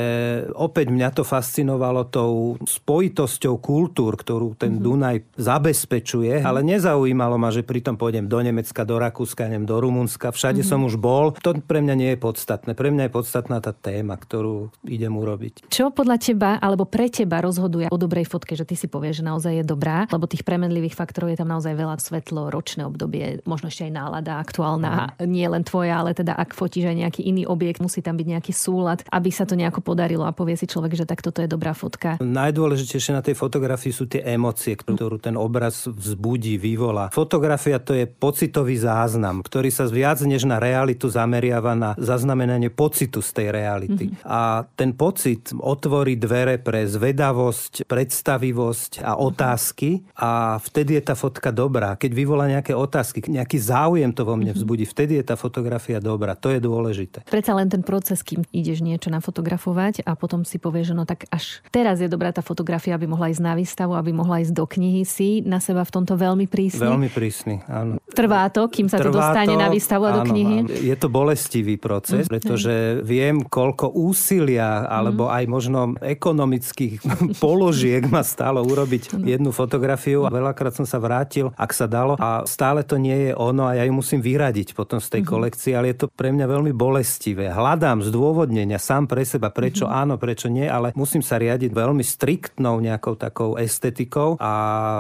opäť 0.52 0.92
mňa 0.92 1.10
to 1.16 1.24
fascinovalo 1.24 2.12
tou 2.12 2.60
spojitosťou 2.68 3.56
kultúr, 3.64 4.20
ktorú 4.20 4.60
ten 4.60 4.76
mm. 4.76 4.84
Dunaj 4.84 5.18
zabezpečuje, 5.40 6.44
ale 6.44 6.68
nezaujímalo 6.68 7.40
ma, 7.40 7.48
že 7.56 7.64
pritom 7.64 7.96
pôjdem 7.96 8.28
do 8.28 8.44
Nemecka, 8.44 8.84
do 8.84 9.00
Rakúska, 9.00 9.48
neviem, 9.48 9.64
do 9.64 9.80
Rumunska, 9.80 10.36
všade 10.36 10.66
mm. 10.66 10.68
som 10.68 10.84
už 10.84 11.00
bol. 11.00 11.32
To 11.48 11.56
pre 11.64 11.80
mňa 11.80 11.96
nie 11.96 12.10
je 12.12 12.20
podstatné. 12.20 12.76
Pre 12.76 12.92
mňa 12.92 13.08
je 13.08 13.16
podstatná 13.16 13.64
tá 13.64 13.72
téma, 13.72 14.20
ktorú 14.20 14.74
idem 14.84 15.16
urobiť. 15.16 15.72
Čo 15.72 15.96
podľa 15.96 16.20
teba 16.42 16.58
alebo 16.58 16.90
pre 16.90 17.06
teba 17.06 17.38
rozhoduje 17.38 17.94
o 17.94 17.98
dobrej 18.02 18.26
fotke, 18.26 18.58
že 18.58 18.66
ty 18.66 18.74
si 18.74 18.90
povieš, 18.90 19.22
že 19.22 19.24
naozaj 19.30 19.62
je 19.62 19.66
dobrá, 19.66 20.10
lebo 20.10 20.26
tých 20.26 20.42
premenlivých 20.42 20.98
faktorov 20.98 21.30
je 21.30 21.38
tam 21.38 21.54
naozaj 21.54 21.78
veľa 21.78 22.02
svetlo, 22.02 22.50
ročné 22.50 22.82
obdobie, 22.90 23.46
možno 23.46 23.70
ešte 23.70 23.86
aj 23.86 23.94
nálada 23.94 24.42
aktuálna, 24.42 25.22
mm. 25.22 25.30
nie 25.30 25.46
len 25.46 25.62
tvoja, 25.62 26.02
ale 26.02 26.18
teda 26.18 26.34
ak 26.34 26.58
fotíš 26.58 26.90
aj 26.90 26.98
nejaký 26.98 27.22
iný 27.22 27.46
objekt, 27.46 27.78
musí 27.78 28.02
tam 28.02 28.18
byť 28.18 28.26
nejaký 28.26 28.54
súlad, 28.58 29.06
aby 29.14 29.30
sa 29.30 29.46
to 29.46 29.54
nejako 29.54 29.86
podarilo 29.86 30.26
a 30.26 30.34
povie 30.34 30.58
si 30.58 30.66
človek, 30.66 30.98
že 30.98 31.06
tak 31.06 31.22
toto 31.22 31.46
je 31.46 31.50
dobrá 31.52 31.78
fotka. 31.78 32.18
Najdôležitejšie 32.18 33.14
na 33.14 33.22
tej 33.22 33.38
fotografii 33.38 33.94
sú 33.94 34.10
tie 34.10 34.26
emócie, 34.26 34.74
ktorú 34.74 35.22
ten 35.22 35.38
obraz 35.38 35.86
vzbudí, 35.86 36.58
vyvolá. 36.58 37.14
Fotografia 37.14 37.78
to 37.78 37.94
je 37.94 38.10
pocitový 38.10 38.82
záznam, 38.82 39.46
ktorý 39.46 39.70
sa 39.70 39.86
viac 39.86 40.18
než 40.26 40.50
na 40.50 40.58
realitu 40.58 41.06
zameriava 41.06 41.78
na 41.78 41.94
zaznamenanie 42.02 42.74
pocitu 42.74 43.22
z 43.22 43.30
tej 43.30 43.48
reality. 43.54 44.10
Mm-hmm. 44.10 44.26
A 44.26 44.66
ten 44.74 44.96
pocit 44.96 45.52
otvorí 45.60 46.16
dvere 46.22 46.62
pre 46.62 46.86
zvedavosť, 46.86 47.90
predstavivosť 47.90 49.02
a 49.02 49.18
otázky 49.18 50.06
a 50.14 50.62
vtedy 50.62 51.02
je 51.02 51.04
tá 51.10 51.18
fotka 51.18 51.50
dobrá. 51.50 51.98
Keď 51.98 52.12
vyvolá 52.14 52.46
nejaké 52.46 52.78
otázky, 52.78 53.26
nejaký 53.26 53.58
záujem 53.58 54.14
to 54.14 54.22
vo 54.22 54.38
mne 54.38 54.54
mhm. 54.54 54.58
vzbudí, 54.62 54.86
vtedy 54.86 55.18
je 55.18 55.26
tá 55.26 55.34
fotografia 55.34 55.98
dobrá. 55.98 56.38
To 56.38 56.54
je 56.54 56.62
dôležité. 56.62 57.26
Predsa 57.26 57.58
len 57.58 57.68
ten 57.74 57.82
proces, 57.82 58.22
kým 58.22 58.46
ideš 58.54 58.86
niečo 58.86 59.10
nafotografovať 59.10 60.06
a 60.06 60.14
potom 60.14 60.46
si 60.46 60.62
povieš, 60.62 60.94
že 60.94 60.96
no 60.96 61.10
tak 61.10 61.26
až 61.34 61.66
teraz 61.74 61.98
je 61.98 62.12
dobrá 62.12 62.30
tá 62.30 62.46
fotografia, 62.46 62.94
aby 62.94 63.10
mohla 63.10 63.34
ísť 63.34 63.42
na 63.42 63.54
výstavu, 63.58 63.98
aby 63.98 64.12
mohla 64.14 64.44
ísť 64.44 64.54
do 64.54 64.66
knihy, 64.68 65.02
si 65.08 65.42
na 65.42 65.58
seba 65.64 65.82
v 65.88 65.92
tomto 65.92 66.14
veľmi 66.20 66.46
prísny. 66.46 66.84
Veľmi 66.84 67.10
prísny, 67.10 67.64
áno. 67.66 67.98
Trvá 68.12 68.52
to, 68.52 68.68
kým 68.68 68.92
sa 68.92 69.00
Trvá 69.00 69.08
to 69.08 69.16
dostane 69.18 69.56
to, 69.56 69.62
na 69.62 69.68
výstavu 69.72 70.04
a 70.06 70.12
áno, 70.12 70.18
do 70.22 70.22
knihy? 70.30 70.58
Áno. 70.68 70.70
Je 70.70 70.96
to 71.00 71.08
bolestivý 71.08 71.80
proces, 71.80 72.28
mm. 72.28 72.30
pretože 72.30 72.76
viem, 73.08 73.42
koľko 73.42 73.96
úsilia 73.96 74.84
alebo 74.86 75.32
aj 75.32 75.44
možno 75.48 75.96
ekonomických 76.12 77.02
položiek 77.44 78.04
ma 78.08 78.22
stálo 78.22 78.62
urobiť 78.62 79.24
jednu 79.24 79.56
fotografiu 79.56 80.28
a 80.28 80.34
veľakrát 80.34 80.76
som 80.76 80.86
sa 80.88 81.00
vrátil, 81.00 81.56
ak 81.56 81.72
sa 81.72 81.88
dalo 81.88 82.20
a 82.20 82.44
stále 82.44 82.84
to 82.84 83.00
nie 83.00 83.30
je 83.30 83.32
ono 83.36 83.68
a 83.68 83.78
ja 83.80 83.84
ju 83.88 83.94
musím 83.96 84.20
vyradiť 84.20 84.76
potom 84.76 85.00
z 85.00 85.20
tej 85.20 85.22
mm. 85.24 85.30
kolekcie, 85.30 85.72
ale 85.74 85.96
je 85.96 86.06
to 86.06 86.08
pre 86.12 86.30
mňa 86.30 86.46
veľmi 86.48 86.72
bolestivé. 86.76 87.52
Hľadám 87.52 88.04
zdôvodnenia 88.04 88.78
sám 88.78 89.08
pre 89.08 89.24
seba, 89.24 89.50
prečo 89.50 89.88
mm. 89.88 89.92
áno, 89.92 90.14
prečo 90.20 90.52
nie, 90.52 90.68
ale 90.68 90.92
musím 90.94 91.24
sa 91.24 91.40
riadiť 91.40 91.72
veľmi 91.72 92.04
striktnou 92.04 92.78
nejakou 92.84 93.16
takou 93.16 93.56
estetikou 93.56 94.36
a 94.38 94.52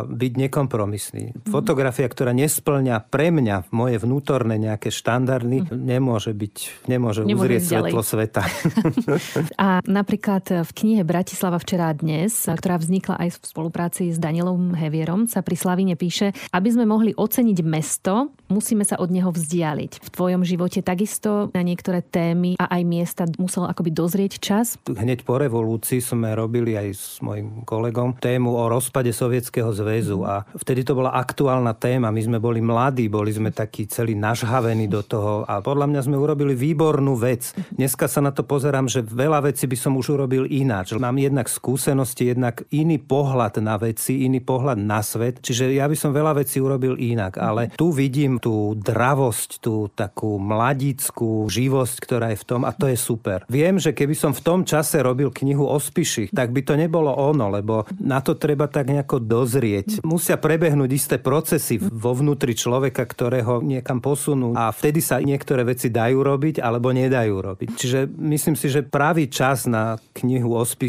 byť 0.07 0.33
nekompromisný. 0.47 1.23
Mm. 1.31 1.51
Fotografia, 1.51 2.07
ktorá 2.07 2.31
nesplňa 2.31 3.11
pre 3.11 3.29
mňa 3.29 3.71
moje 3.75 3.99
vnútorné 3.99 4.57
nejaké 4.57 4.89
štandardy, 4.93 5.67
nemôže 5.71 6.31
byť, 6.31 6.87
nemôže, 6.87 7.21
nemôže 7.27 7.43
uzrieť 7.45 7.61
svetlo 7.67 8.01
sveta. 8.01 8.43
a 9.65 9.81
napríklad 9.85 10.65
v 10.65 10.71
knihe 10.71 11.00
Bratislava 11.01 11.57
včera 11.57 11.89
a 11.89 11.97
dnes, 11.97 12.45
ktorá 12.45 12.77
vznikla 12.77 13.17
aj 13.17 13.29
v 13.33 13.37
spolupráci 13.43 14.03
s 14.13 14.21
Danielom 14.21 14.77
Hevierom, 14.77 15.25
sa 15.25 15.41
pri 15.41 15.57
Slavine 15.57 15.97
píše, 15.97 16.31
aby 16.53 16.69
sme 16.69 16.85
mohli 16.85 17.11
oceniť 17.17 17.57
mesto, 17.65 18.31
musíme 18.47 18.85
sa 18.85 19.01
od 19.01 19.09
neho 19.09 19.33
vzdialiť. 19.33 19.91
V 20.01 20.09
tvojom 20.13 20.45
živote 20.45 20.85
takisto 20.85 21.49
na 21.57 21.65
niektoré 21.65 22.05
témy 22.05 22.55
a 22.61 22.69
aj 22.69 22.81
miesta 22.85 23.23
musel 23.41 23.65
akoby 23.65 23.89
dozrieť 23.91 24.37
čas? 24.37 24.77
Hneď 24.85 25.25
po 25.25 25.41
revolúcii 25.41 26.03
sme 26.03 26.37
robili 26.37 26.77
aj 26.77 26.87
s 26.93 27.05
mojim 27.25 27.65
kolegom 27.65 28.15
tému 28.21 28.53
o 28.53 28.69
rozpade 28.69 29.09
Sovietskeho 29.09 29.73
zväzu 29.73 30.21
a 30.21 30.45
vtedy 30.53 30.85
to 30.85 30.93
bola 30.93 31.17
aktuálna 31.17 31.73
téma. 31.75 32.13
My 32.13 32.21
sme 32.21 32.37
boli 32.37 32.61
mladí, 32.61 33.09
boli 33.09 33.33
sme 33.33 33.49
takí 33.49 33.89
celí 33.89 34.13
nažhavení 34.13 34.85
do 34.85 35.01
toho 35.01 35.43
a 35.49 35.63
podľa 35.63 35.89
mňa 35.89 36.01
sme 36.05 36.17
urobili 36.19 36.53
výbornú 36.53 37.17
vec. 37.17 37.55
Dneska 37.73 38.05
sa 38.05 38.21
na 38.21 38.29
to 38.29 38.45
pozerám, 38.45 38.85
že 38.85 39.01
veľa 39.01 39.49
vecí 39.49 39.65
by 39.65 39.77
som 39.79 39.97
už 39.97 40.13
urobil 40.19 40.45
ináč. 40.45 40.90
Mám 40.97 41.21
jednak 41.21 41.47
skúsenosti, 41.47 42.33
jednak 42.33 42.65
iný 42.73 42.97
pohľad 42.97 43.61
na 43.61 43.77
veci, 43.77 44.25
iný 44.25 44.41
pohľad 44.43 44.79
na 44.81 44.99
svet. 45.05 45.39
Čiže 45.39 45.71
ja 45.71 45.85
by 45.87 45.95
som 45.95 46.11
veľa 46.11 46.41
vecí 46.43 46.57
urobil 46.59 46.97
inak, 46.97 47.37
ale 47.37 47.71
tu 47.77 47.93
vidím 47.95 48.41
tú 48.41 48.75
dravosť, 48.75 49.49
tú 49.61 49.87
takú 49.93 50.41
mladickú 50.41 51.47
živosť, 51.47 51.95
ktorá 52.01 52.27
je 52.33 52.41
v 52.41 52.47
tom 52.47 52.61
a 52.67 52.71
to 52.75 52.89
je 52.89 52.97
super. 52.97 53.43
Viem, 53.47 53.77
že 53.77 53.93
keby 53.95 54.15
som 54.17 54.31
v 54.33 54.43
tom 54.43 54.59
čase 54.65 54.99
robil 54.99 55.29
knihu 55.29 55.67
o 55.67 55.77
Spiši, 55.77 56.33
tak 56.33 56.49
by 56.49 56.61
to 56.65 56.73
nebolo 56.75 57.13
ono, 57.13 57.53
lebo 57.53 57.85
na 58.01 58.19
to 58.19 58.35
treba 58.35 58.65
tak 58.65 58.89
nejako 58.89 59.21
dozrieť. 59.21 60.01
Musia 60.01 60.39
prebehnúť 60.41 60.91
isté 60.91 61.15
procesy 61.21 61.77
vo 61.77 62.17
vnútri 62.17 62.57
človeka, 62.57 63.05
ktoré 63.05 63.45
ho 63.45 63.61
niekam 63.61 64.01
posunú 64.01 64.57
a 64.57 64.73
vtedy 64.73 65.03
sa 65.03 65.21
niektoré 65.21 65.61
veci 65.67 65.93
dajú 65.93 66.23
robiť 66.23 66.63
alebo 66.63 66.89
nedajú 66.89 67.35
robiť. 67.37 67.69
Čiže 67.77 67.99
myslím 68.17 68.55
si, 68.57 68.67
že 68.71 68.81
pravý 68.85 69.29
čas 69.29 69.69
na 69.69 70.01
knihu 70.17 70.57
o 70.57 70.63
Spiši 70.63 70.80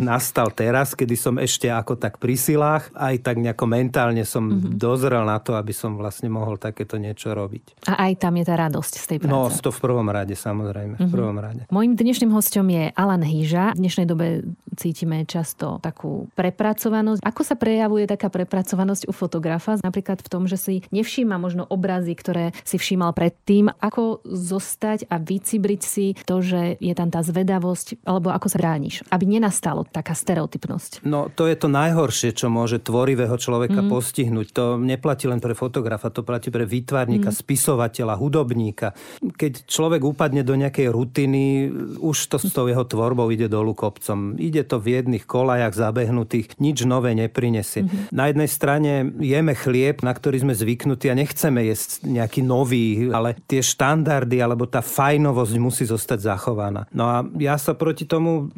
nastal 0.00 0.50
teraz, 0.50 0.96
kedy 0.96 1.14
som 1.14 1.36
ešte 1.36 1.68
ako 1.68 2.00
tak 2.00 2.16
pri 2.16 2.34
silách, 2.34 2.88
aj 2.96 3.20
tak 3.20 3.36
nejako 3.38 3.64
mentálne 3.68 4.24
som 4.24 4.48
mm-hmm. 4.48 4.80
dozrel 4.80 5.22
na 5.28 5.38
to, 5.38 5.54
aby 5.54 5.70
som 5.76 5.94
vlastne 6.00 6.32
mohol 6.32 6.56
takéto 6.56 6.96
niečo 6.96 7.36
robiť. 7.36 7.84
A 7.86 8.10
aj 8.10 8.12
tam 8.24 8.34
je 8.40 8.44
tá 8.48 8.54
radosť 8.56 8.92
z 8.96 9.06
tej 9.06 9.18
no, 9.26 9.46
práce. 9.46 9.60
No, 9.60 9.64
to 9.66 9.70
v 9.70 9.80
prvom 9.84 10.08
rade, 10.08 10.34
samozrejme. 10.34 10.94
Mm-hmm. 10.96 11.06
V 11.06 11.12
mhm. 11.12 11.16
prvom 11.16 11.38
rade. 11.38 11.62
Mojím 11.68 11.92
dnešným 11.94 12.32
hostom 12.32 12.66
je 12.72 12.90
Alan 12.96 13.22
Hýža. 13.22 13.76
V 13.76 13.80
dnešnej 13.84 14.06
dobe 14.08 14.42
cítime 14.78 15.28
často 15.28 15.82
takú 15.84 16.30
prepracovanosť. 16.34 17.20
Ako 17.20 17.42
sa 17.44 17.54
prejavuje 17.58 18.08
taká 18.08 18.32
prepracovanosť 18.32 19.10
u 19.10 19.12
fotografa? 19.12 19.76
Napríklad 19.84 20.24
v 20.24 20.28
tom, 20.30 20.48
že 20.48 20.56
si 20.56 20.74
nevšíma 20.88 21.36
možno 21.36 21.68
obrazy, 21.68 22.16
ktoré 22.16 22.56
si 22.64 22.80
všímal 22.80 23.12
predtým. 23.12 23.68
Ako 23.82 24.24
zostať 24.24 25.10
a 25.10 25.20
vycibriť 25.20 25.82
si 25.82 26.06
to, 26.24 26.40
že 26.40 26.80
je 26.80 26.94
tam 26.96 27.12
tá 27.12 27.20
zvedavosť, 27.20 28.06
alebo 28.06 28.32
ako 28.32 28.46
sa 28.48 28.58
brániš, 28.60 29.04
aby 29.20 29.36
nenastalo 29.36 29.84
taká 29.84 30.16
stereotypnosť? 30.16 31.04
No, 31.04 31.28
to 31.28 31.44
je 31.44 31.60
to 31.60 31.68
najhoršie, 31.68 32.32
čo 32.32 32.48
môže 32.48 32.80
tvorivého 32.80 33.36
človeka 33.36 33.84
mm. 33.84 33.92
postihnúť. 33.92 34.48
To 34.56 34.80
neplatí 34.80 35.28
len 35.28 35.44
pre 35.44 35.52
fotografa, 35.52 36.08
to 36.08 36.24
platí 36.24 36.48
pre 36.48 36.64
výtvarníka, 36.64 37.28
mm. 37.28 37.36
spisovateľa, 37.36 38.16
hudobníka. 38.16 38.96
Keď 39.20 39.68
človek 39.68 40.00
upadne 40.08 40.40
do 40.40 40.56
nejakej 40.56 40.88
rutiny, 40.88 41.68
už 42.00 42.32
to 42.32 42.40
s 42.40 42.48
tou 42.48 42.64
jeho 42.64 42.88
tvorbou 42.88 43.28
ide 43.28 43.52
dolu 43.52 43.76
kopcom. 43.76 44.40
Ide 44.40 44.64
to 44.64 44.80
v 44.80 44.96
jedných 44.96 45.28
kolajach 45.28 45.76
zabehnutých, 45.76 46.56
nič 46.56 46.88
nové 46.88 47.12
neprinesie. 47.12 47.84
Mm-hmm. 47.84 48.16
Na 48.16 48.32
jednej 48.32 48.48
strane 48.48 48.92
jeme 49.20 49.52
chlieb, 49.52 50.00
na 50.00 50.16
ktorý 50.16 50.48
sme 50.48 50.56
zvyknutí 50.56 51.12
a 51.12 51.18
nechceme 51.20 51.60
jesť 51.68 52.08
nejaký 52.08 52.40
nový, 52.40 53.12
ale 53.12 53.36
tie 53.44 53.60
štandardy 53.60 54.40
alebo 54.40 54.64
tá 54.64 54.80
fajnovosť 54.80 55.54
musí 55.60 55.84
zostať 55.84 56.24
zachovaná. 56.24 56.88
No 56.96 57.04
a 57.12 57.20
ja 57.36 57.60
sa 57.60 57.76
proti 57.76 58.08
tomu 58.08 58.48